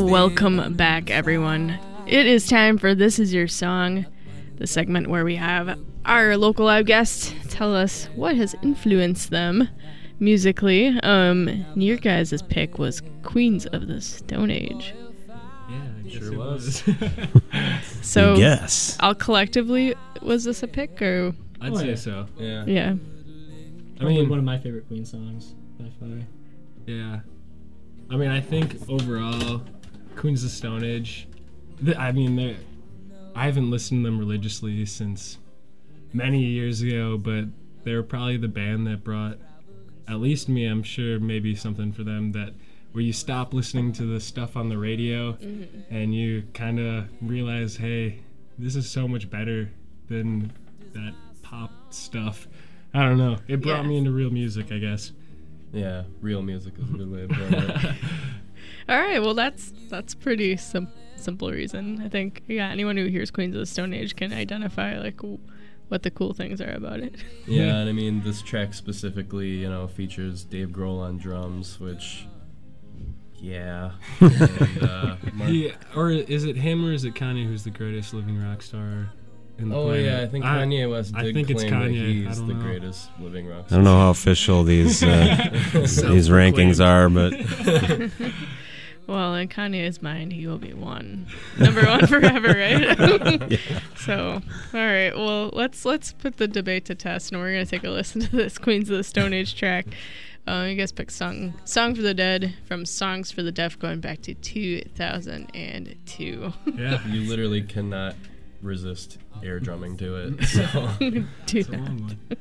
Welcome 0.10 0.74
back, 0.74 1.12
everyone. 1.12 1.78
It 2.08 2.26
is 2.26 2.48
time 2.48 2.80
for 2.80 2.96
This 2.96 3.20
Is 3.20 3.32
Your 3.32 3.48
Song, 3.48 4.08
the 4.56 4.66
segment 4.66 5.12
where 5.12 5.26
we 5.26 5.36
have 5.36 5.78
our 6.06 6.36
local 6.36 6.66
live 6.66 6.88
guests 6.88 7.32
tell 7.50 7.76
us 7.76 8.06
what 8.16 8.36
has 8.36 8.56
influenced 8.64 9.30
them 9.30 9.70
musically. 10.20 10.88
Um, 11.04 11.68
your 11.76 11.98
guys' 11.98 12.42
pick 12.42 12.80
was 12.80 13.04
Queens 13.22 13.68
of 13.68 13.86
the 13.86 14.02
Stone 14.02 14.50
Age. 14.50 14.96
Yeah, 15.70 15.84
it 16.04 16.14
sure 16.14 16.36
was. 16.36 16.84
So, 18.02 18.38
Yes. 18.38 18.98
I'll 19.02 19.14
collectively, 19.14 19.94
was 20.24 20.46
this 20.46 20.64
a 20.64 20.68
pick 20.68 21.00
or? 21.00 21.36
I'd 21.62 21.78
say 21.78 21.96
so. 21.96 22.26
Yeah. 22.40 22.66
Yeah. 22.66 22.96
I 24.02 24.06
mean, 24.06 24.30
one 24.30 24.40
of 24.40 24.46
my 24.46 24.58
favorite 24.58 24.88
Queen 24.88 25.06
songs 25.06 25.54
Yeah. 26.86 27.20
I 28.10 28.16
mean, 28.18 28.30
I 28.30 28.42
think 28.42 28.78
overall, 28.90 29.62
Queens 30.16 30.44
of 30.44 30.50
the 30.50 30.56
Stone 30.56 30.84
Age. 30.84 31.28
th- 31.84 31.98
I 31.98 32.12
mean, 32.12 32.36
they 32.36 32.58
I 33.36 33.46
haven't 33.46 33.72
listened 33.72 34.04
to 34.04 34.10
them 34.10 34.20
religiously 34.20 34.86
since 34.86 35.40
many 36.14 36.44
years 36.44 36.82
ago, 36.82 37.18
but 37.18 37.46
they 37.84 37.96
were 37.96 38.04
probably 38.04 38.38
the 38.38 38.48
band 38.48 38.86
that 38.88 39.04
brought 39.04 39.38
at 40.08 40.20
least 40.20 40.50
me, 40.50 40.66
I'm 40.66 40.84
sure 40.84 41.18
maybe 41.20 41.56
something 41.56 41.92
for 41.94 42.04
them 42.04 42.34
that 42.34 42.54
where 42.92 43.04
you 43.04 43.14
stop 43.14 43.54
listening 43.54 43.92
to 43.94 44.04
the 44.06 44.20
stuff 44.20 44.56
on 44.58 44.70
the 44.70 44.78
radio 44.78 45.34
Mhm. 45.34 45.68
and 45.90 46.14
you 46.14 46.44
kind 46.54 46.78
of 46.80 47.06
realize, 47.22 47.78
hey, 47.78 48.20
this 48.60 48.76
is 48.76 48.88
so 48.90 49.08
much 49.08 49.30
better 49.32 49.72
than 50.10 50.52
that 50.94 51.14
pop 51.42 51.72
stuff. 51.92 52.48
I 52.94 53.04
don't 53.06 53.18
know. 53.18 53.38
It 53.48 53.62
brought 53.62 53.84
Yeah. 53.84 53.90
me 53.90 53.98
into 53.98 54.12
real 54.12 54.30
music, 54.30 54.72
I 54.72 54.78
guess. 54.78 55.12
Yeah, 55.74 56.04
real 56.22 56.42
music 56.42 56.74
is 56.78 56.90
a 56.90 56.94
good 56.94 57.12
way 57.12 57.24
of 57.24 57.30
putting 57.30 57.54
it. 57.54 57.96
All 58.90 59.00
right, 59.00 59.20
well 59.22 59.34
that's 59.34 59.74
that's 59.90 60.14
pretty 60.14 60.56
sim- 60.58 60.88
simple 61.16 61.52
reason. 61.52 62.02
I 62.04 62.10
think 62.10 62.44
yeah, 62.48 62.70
anyone 62.70 62.96
who 62.98 63.08
hears 63.08 63.32
Queens 63.32 63.56
of 63.56 63.60
the 63.60 63.66
Stone 63.66 63.94
Age 63.94 64.16
can 64.16 64.32
identify 64.34 64.98
like 65.00 65.18
w- 65.18 65.40
what 65.88 66.04
the 66.04 66.12
cool 66.12 66.34
things 66.34 66.62
are 66.62 66.72
about 66.72 67.00
it. 67.00 67.16
Yeah, 67.48 67.78
and 67.80 67.90
I 67.90 67.92
mean 67.92 68.22
this 68.24 68.42
track 68.42 68.74
specifically, 68.74 69.50
you 69.50 69.70
know, 69.70 69.88
features 69.88 70.44
Dave 70.44 70.70
Grohl 70.70 71.00
on 71.02 71.18
drums, 71.18 71.80
which, 71.80 72.26
yeah, 73.38 73.92
and, 74.20 74.84
uh, 74.84 75.16
Mark- 75.34 75.50
Yeah, 75.52 75.72
or 75.96 76.10
is 76.12 76.46
it 76.46 76.56
him 76.58 76.86
or 76.86 76.94
is 76.94 77.04
it 77.06 77.14
Kanye 77.16 77.46
who's 77.48 77.64
the 77.64 77.70
greatest 77.72 78.14
living 78.14 78.42
rock 78.42 78.62
star? 78.62 79.10
In 79.64 79.70
the 79.70 79.76
Oh 79.76 79.86
planet? 79.86 80.06
yeah, 80.06 80.22
I 80.22 80.28
think 80.28 80.46
Kanye 80.46 80.92
West 80.92 81.16
I 81.16 81.24
did 81.24 81.34
think 81.34 81.50
it's 81.50 81.64
claim 81.64 81.74
that 81.74 81.90
Kanye. 81.90 82.26
I 82.26 82.28
he's 82.30 82.38
don't 82.40 82.48
the 82.48 82.54
know. 82.54 82.62
greatest 82.62 83.10
living 83.20 83.48
rock. 83.48 83.66
I 83.72 83.76
don't 83.76 83.84
know 83.86 83.98
how 83.98 84.10
official 84.12 84.64
these 84.64 85.02
uh, 85.02 85.08
these 85.74 86.30
rankings 86.30 86.80
are, 86.84 87.10
but 87.10 87.34
well, 89.08 89.36
in 89.36 89.48
Kanye's 89.50 90.02
mind, 90.02 90.32
he 90.34 90.48
will 90.48 90.58
be 90.58 90.74
one, 90.74 91.28
number 91.58 91.86
one 91.86 92.08
forever, 92.08 92.48
right? 92.50 93.52
Yeah. 93.52 93.58
So, 93.98 94.42
all 94.74 94.80
right. 94.80 95.12
Well, 95.16 95.50
let's 95.54 95.86
let's 95.86 96.14
put 96.14 96.38
the 96.38 96.48
debate 96.48 96.86
to 96.86 96.96
test, 96.96 97.32
and 97.32 97.42
we're 97.42 97.52
gonna 97.52 97.66
take 97.66 97.84
a 97.84 97.90
listen 97.90 98.22
to 98.22 98.32
this 98.36 98.58
Queens 98.58 98.90
of 98.90 98.98
the 98.98 99.04
Stone 99.04 99.34
Age 99.34 99.56
track. 99.56 99.86
Um, 100.46 100.68
you 100.68 100.76
guys 100.76 100.92
pick 100.92 101.10
song 101.10 101.54
"Song 101.64 101.96
for 101.96 102.02
the 102.02 102.14
Dead" 102.14 102.54
from 102.66 102.86
"Songs 102.86 103.32
for 103.32 103.44
the 103.44 103.52
Deaf" 103.52 103.80
going 103.80 104.02
back 104.02 104.22
to 104.24 104.34
2002. 104.34 106.54
Yeah. 106.76 107.08
you 107.08 107.30
literally 107.30 107.62
cannot 107.62 108.16
resist 108.62 109.18
air 109.44 109.60
drumming 109.60 109.98
to 109.98 110.16
it. 110.16 110.44
So. 110.54 110.90
Do 111.46 111.64
that. 111.64 112.16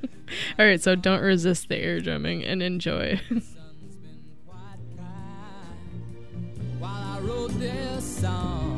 All 0.58 0.66
right, 0.66 0.80
so 0.82 0.94
don't 0.94 1.20
resist 1.20 1.68
the 1.68 1.76
air 1.76 2.00
drumming 2.00 2.42
and 2.44 2.62
enjoy. 2.62 3.20
While 6.78 6.92
I 6.92 7.20
wrote 7.20 7.50
this 7.58 8.04
song, 8.04 8.71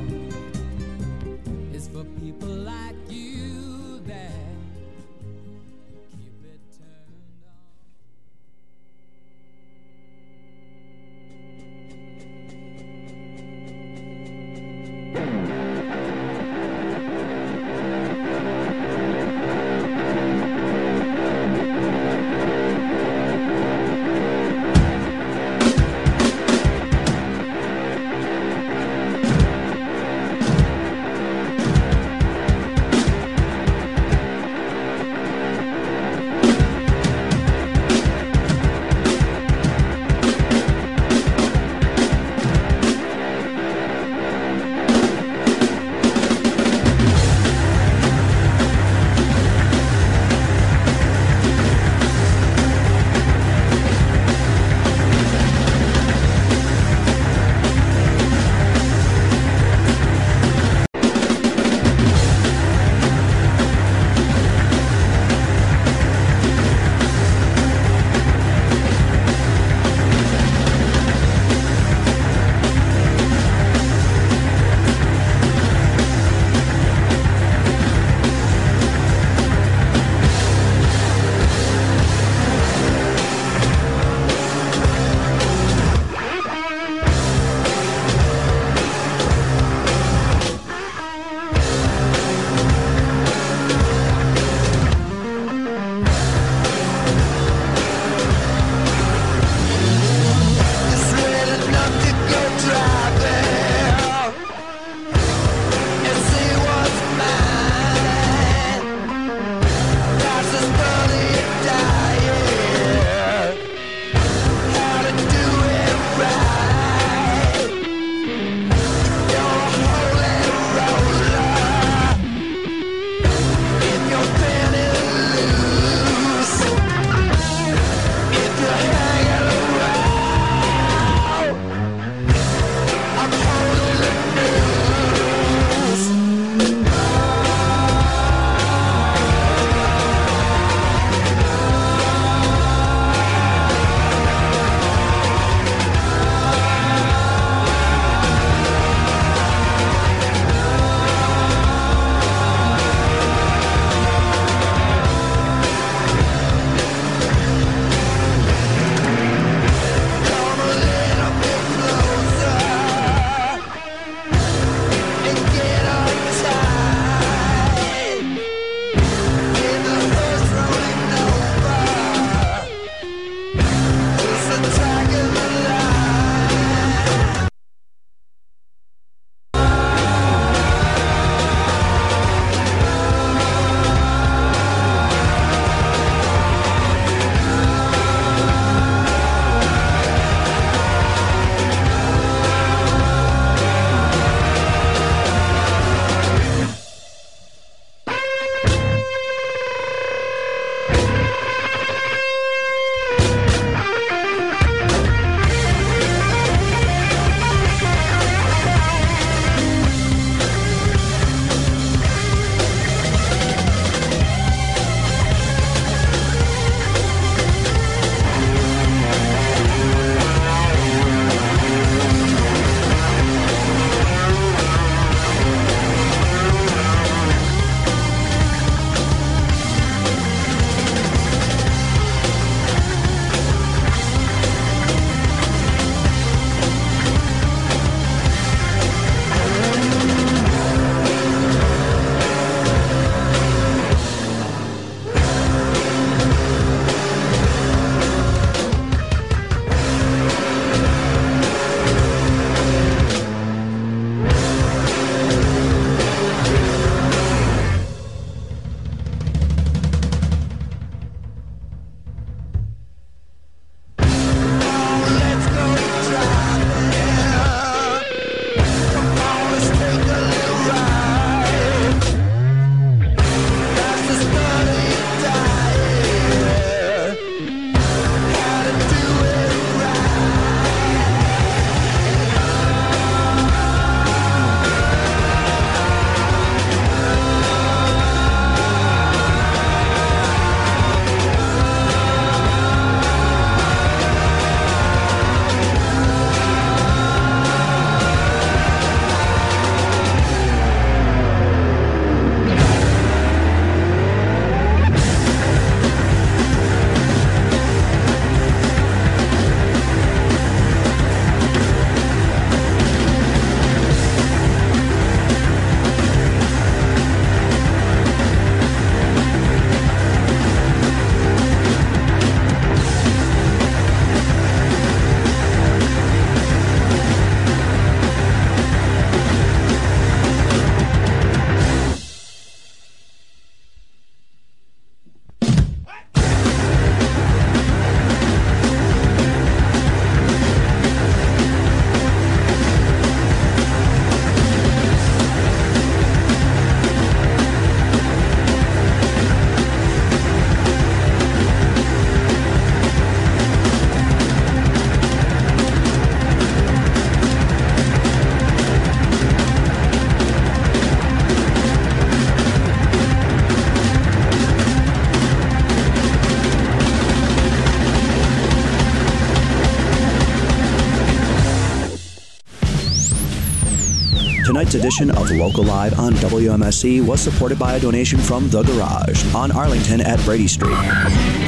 edition 374.85 375.11
of 375.13 375.31
Local 375.31 375.65
Live 375.65 375.99
on 375.99 376.13
WMSE 376.13 377.01
was 377.07 377.19
supported 377.19 377.59
by 377.59 377.77
a 377.77 377.81
donation 377.81 378.19
from 378.19 378.51
The 378.51 378.63
Garage 378.65 379.35
on 379.35 379.51
Arlington 379.51 380.03
at 380.03 380.23
Brady 380.27 380.47
Street. 380.47 380.77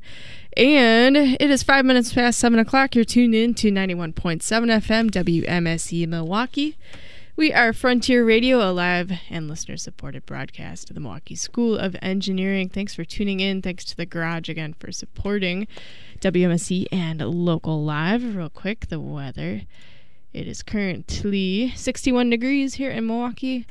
And 0.57 1.15
it 1.15 1.49
is 1.49 1.63
five 1.63 1.85
minutes 1.85 2.13
past 2.13 2.37
seven 2.37 2.59
o'clock. 2.59 2.95
You're 2.95 3.05
tuned 3.05 3.33
in 3.33 3.53
to 3.55 3.71
91.7 3.71 4.41
FM 4.41 5.09
WMSE 5.09 6.05
Milwaukee. 6.07 6.77
We 7.37 7.53
are 7.53 7.71
Frontier 7.71 8.25
Radio, 8.25 8.57
a 8.57 8.73
live 8.73 9.11
and 9.29 9.47
listener 9.47 9.77
supported 9.77 10.25
broadcast 10.25 10.89
of 10.89 10.95
the 10.95 10.99
Milwaukee 10.99 11.35
School 11.35 11.77
of 11.77 11.95
Engineering. 12.01 12.67
Thanks 12.67 12.93
for 12.93 13.05
tuning 13.05 13.39
in. 13.39 13.61
Thanks 13.61 13.85
to 13.85 13.95
the 13.95 14.05
Garage 14.05 14.49
again 14.49 14.73
for 14.73 14.91
supporting 14.91 15.65
WMSE 16.19 16.87
and 16.91 17.21
Local 17.21 17.83
Live. 17.83 18.35
Real 18.35 18.49
quick, 18.49 18.87
the 18.89 18.99
weather. 18.99 19.61
It 20.33 20.45
is 20.45 20.61
currently 20.61 21.71
61 21.75 22.29
degrees 22.29 22.73
here 22.75 22.91
in 22.91 23.07
Milwaukee. 23.07 23.65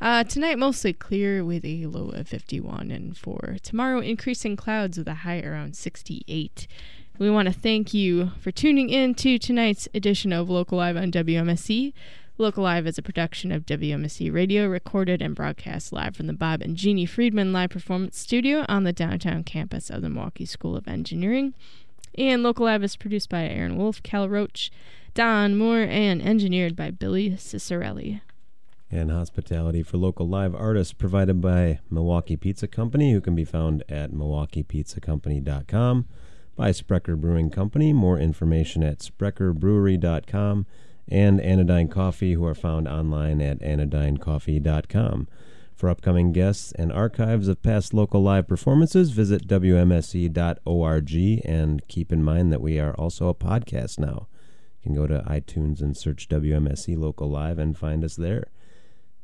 Uh, 0.00 0.24
tonight, 0.24 0.58
mostly 0.58 0.94
clear 0.94 1.44
with 1.44 1.62
a 1.62 1.84
low 1.84 2.08
of 2.08 2.26
51, 2.26 2.90
and 2.90 3.14
for 3.14 3.56
tomorrow, 3.62 4.00
increasing 4.00 4.56
clouds 4.56 4.96
with 4.96 5.06
a 5.06 5.14
high 5.14 5.42
around 5.42 5.76
68. 5.76 6.66
We 7.18 7.28
want 7.28 7.48
to 7.48 7.52
thank 7.52 7.92
you 7.92 8.30
for 8.40 8.50
tuning 8.50 8.88
in 8.88 9.14
to 9.16 9.38
tonight's 9.38 9.88
edition 9.92 10.32
of 10.32 10.48
Local 10.48 10.78
Live 10.78 10.96
on 10.96 11.12
WMSE. 11.12 11.92
Local 12.38 12.64
Live 12.64 12.86
is 12.86 12.96
a 12.96 13.02
production 13.02 13.52
of 13.52 13.66
WMSE 13.66 14.32
Radio, 14.32 14.66
recorded 14.66 15.20
and 15.20 15.34
broadcast 15.34 15.92
live 15.92 16.16
from 16.16 16.28
the 16.28 16.32
Bob 16.32 16.62
and 16.62 16.78
Jeannie 16.78 17.04
Friedman 17.04 17.52
Live 17.52 17.68
Performance 17.68 18.18
Studio 18.18 18.64
on 18.70 18.84
the 18.84 18.94
downtown 18.94 19.44
campus 19.44 19.90
of 19.90 20.00
the 20.00 20.08
Milwaukee 20.08 20.46
School 20.46 20.78
of 20.78 20.88
Engineering. 20.88 21.52
And 22.16 22.42
Local 22.42 22.64
Live 22.64 22.82
is 22.82 22.96
produced 22.96 23.28
by 23.28 23.42
Aaron 23.42 23.76
Wolf, 23.76 24.02
Cal 24.02 24.30
Roach, 24.30 24.72
Don 25.12 25.58
Moore, 25.58 25.82
and 25.82 26.22
engineered 26.22 26.74
by 26.74 26.90
Billy 26.90 27.32
Cicerelli 27.32 28.22
and 28.90 29.10
hospitality 29.10 29.82
for 29.82 29.96
local 29.96 30.28
live 30.28 30.54
artists 30.54 30.92
provided 30.92 31.40
by 31.40 31.78
Milwaukee 31.90 32.36
Pizza 32.36 32.66
Company, 32.66 33.12
who 33.12 33.20
can 33.20 33.34
be 33.34 33.44
found 33.44 33.84
at 33.88 34.12
milwaukeepizzacompany.com, 34.12 36.06
by 36.56 36.72
Sprecher 36.72 37.16
Brewing 37.16 37.50
Company, 37.50 37.92
more 37.92 38.18
information 38.18 38.82
at 38.82 38.98
sprecherbrewery.com, 38.98 40.66
and 41.08 41.40
Anodyne 41.40 41.88
Coffee, 41.88 42.34
who 42.34 42.44
are 42.44 42.54
found 42.54 42.86
online 42.88 43.40
at 43.40 43.60
anodynecoffee.com. 43.60 45.28
For 45.74 45.88
upcoming 45.88 46.32
guests 46.32 46.72
and 46.72 46.92
archives 46.92 47.48
of 47.48 47.62
past 47.62 47.94
local 47.94 48.22
live 48.22 48.46
performances, 48.46 49.12
visit 49.12 49.46
WMSE.org 49.46 51.14
and 51.46 51.88
keep 51.88 52.12
in 52.12 52.22
mind 52.22 52.52
that 52.52 52.60
we 52.60 52.78
are 52.78 52.92
also 52.96 53.28
a 53.28 53.34
podcast 53.34 53.98
now. 53.98 54.26
You 54.82 54.82
can 54.82 54.94
go 54.94 55.06
to 55.06 55.24
iTunes 55.26 55.80
and 55.80 55.96
search 55.96 56.28
WMSE 56.28 56.98
Local 56.98 57.30
Live 57.30 57.58
and 57.58 57.78
find 57.78 58.04
us 58.04 58.16
there. 58.16 58.48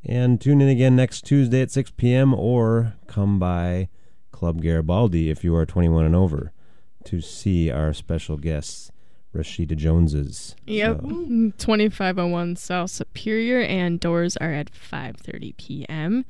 And 0.05 0.39
tune 0.39 0.61
in 0.61 0.69
again 0.69 0.95
next 0.95 1.25
Tuesday 1.25 1.61
at 1.61 1.71
6 1.71 1.91
p.m. 1.97 2.33
or 2.33 2.93
come 3.07 3.39
by 3.39 3.89
Club 4.31 4.61
Garibaldi 4.61 5.29
if 5.29 5.43
you 5.43 5.55
are 5.55 5.65
21 5.65 6.05
and 6.05 6.15
over 6.15 6.51
to 7.05 7.21
see 7.21 7.69
our 7.71 7.93
special 7.93 8.37
guests, 8.37 8.91
Rashida 9.35 9.75
Joneses. 9.75 10.55
Yep, 10.65 11.01
So, 11.01 11.07
mm, 11.07 11.57
2501 11.57 12.55
South 12.55 12.91
Superior, 12.91 13.61
and 13.61 13.99
doors 13.99 14.37
are 14.37 14.53
at 14.53 14.71
5:30 14.71 15.55
p.m. 15.57 16.25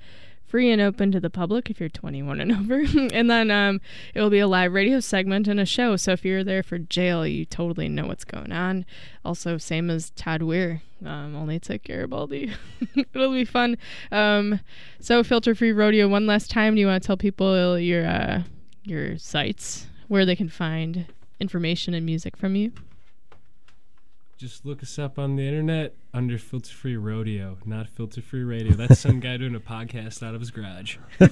Free 0.47 0.71
and 0.71 0.81
open 0.81 1.11
to 1.11 1.19
the 1.19 1.29
public 1.29 1.69
if 1.69 1.79
you're 1.79 1.89
21 1.89 2.39
and 2.39 2.51
over. 2.53 2.83
and 3.13 3.29
then 3.29 3.51
um, 3.51 3.81
it 4.13 4.21
will 4.21 4.29
be 4.29 4.39
a 4.39 4.47
live 4.47 4.73
radio 4.73 5.01
segment 5.01 5.47
and 5.47 5.59
a 5.59 5.65
show. 5.65 5.97
So 5.97 6.13
if 6.13 6.23
you're 6.23 6.43
there 6.43 6.63
for 6.63 6.77
jail, 6.79 7.27
you 7.27 7.43
totally 7.45 7.89
know 7.89 8.07
what's 8.07 8.23
going 8.23 8.53
on. 8.53 8.85
Also, 9.25 9.57
same 9.57 9.89
as 9.89 10.11
Todd 10.11 10.41
Weir, 10.41 10.81
um, 11.05 11.35
only 11.35 11.57
it's 11.57 11.69
at 11.69 11.83
Garibaldi. 11.83 12.53
It'll 12.95 13.33
be 13.33 13.43
fun. 13.43 13.77
Um, 14.11 14.61
so 15.01 15.21
filter 15.23 15.53
free 15.53 15.73
rodeo. 15.73 16.07
One 16.07 16.25
last 16.25 16.49
time, 16.49 16.75
do 16.75 16.81
you 16.81 16.87
want 16.87 17.03
to 17.03 17.07
tell 17.07 17.17
people 17.17 17.77
your 17.77 18.07
uh, 18.07 18.43
your 18.83 19.17
sites 19.17 19.87
where 20.07 20.25
they 20.25 20.35
can 20.35 20.49
find 20.49 21.07
information 21.41 21.93
and 21.93 22.05
music 22.05 22.37
from 22.37 22.55
you? 22.55 22.71
Just 24.37 24.67
look 24.67 24.83
us 24.83 24.99
up 24.99 25.17
on 25.17 25.35
the 25.35 25.47
internet 25.47 25.95
under 26.13 26.37
Filter 26.37 26.71
Free 26.71 26.95
Rodeo, 26.95 27.57
not 27.65 27.89
Filter 27.89 28.21
Free 28.21 28.43
Radio. 28.43 28.73
That's 28.73 28.99
some 28.99 29.19
guy 29.19 29.37
doing 29.37 29.55
a 29.55 29.59
podcast 29.59 30.21
out 30.21 30.35
of 30.35 30.41
his 30.41 30.51
garage. 30.51 30.97
All 31.19 31.27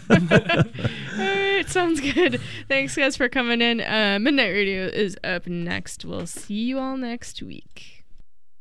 right, 1.19 1.65
sounds 1.67 2.01
good. 2.01 2.41
Thanks, 2.67 2.95
guys, 2.95 3.15
for 3.15 3.29
coming 3.29 3.61
in. 3.61 3.79
Uh, 3.81 4.17
Midnight 4.19 4.49
Radio 4.49 4.85
is 4.85 5.15
up 5.23 5.45
next. 5.45 6.03
We'll 6.03 6.25
see 6.25 6.55
you 6.55 6.79
all 6.79 6.97
next 6.97 7.43
week. 7.43 7.94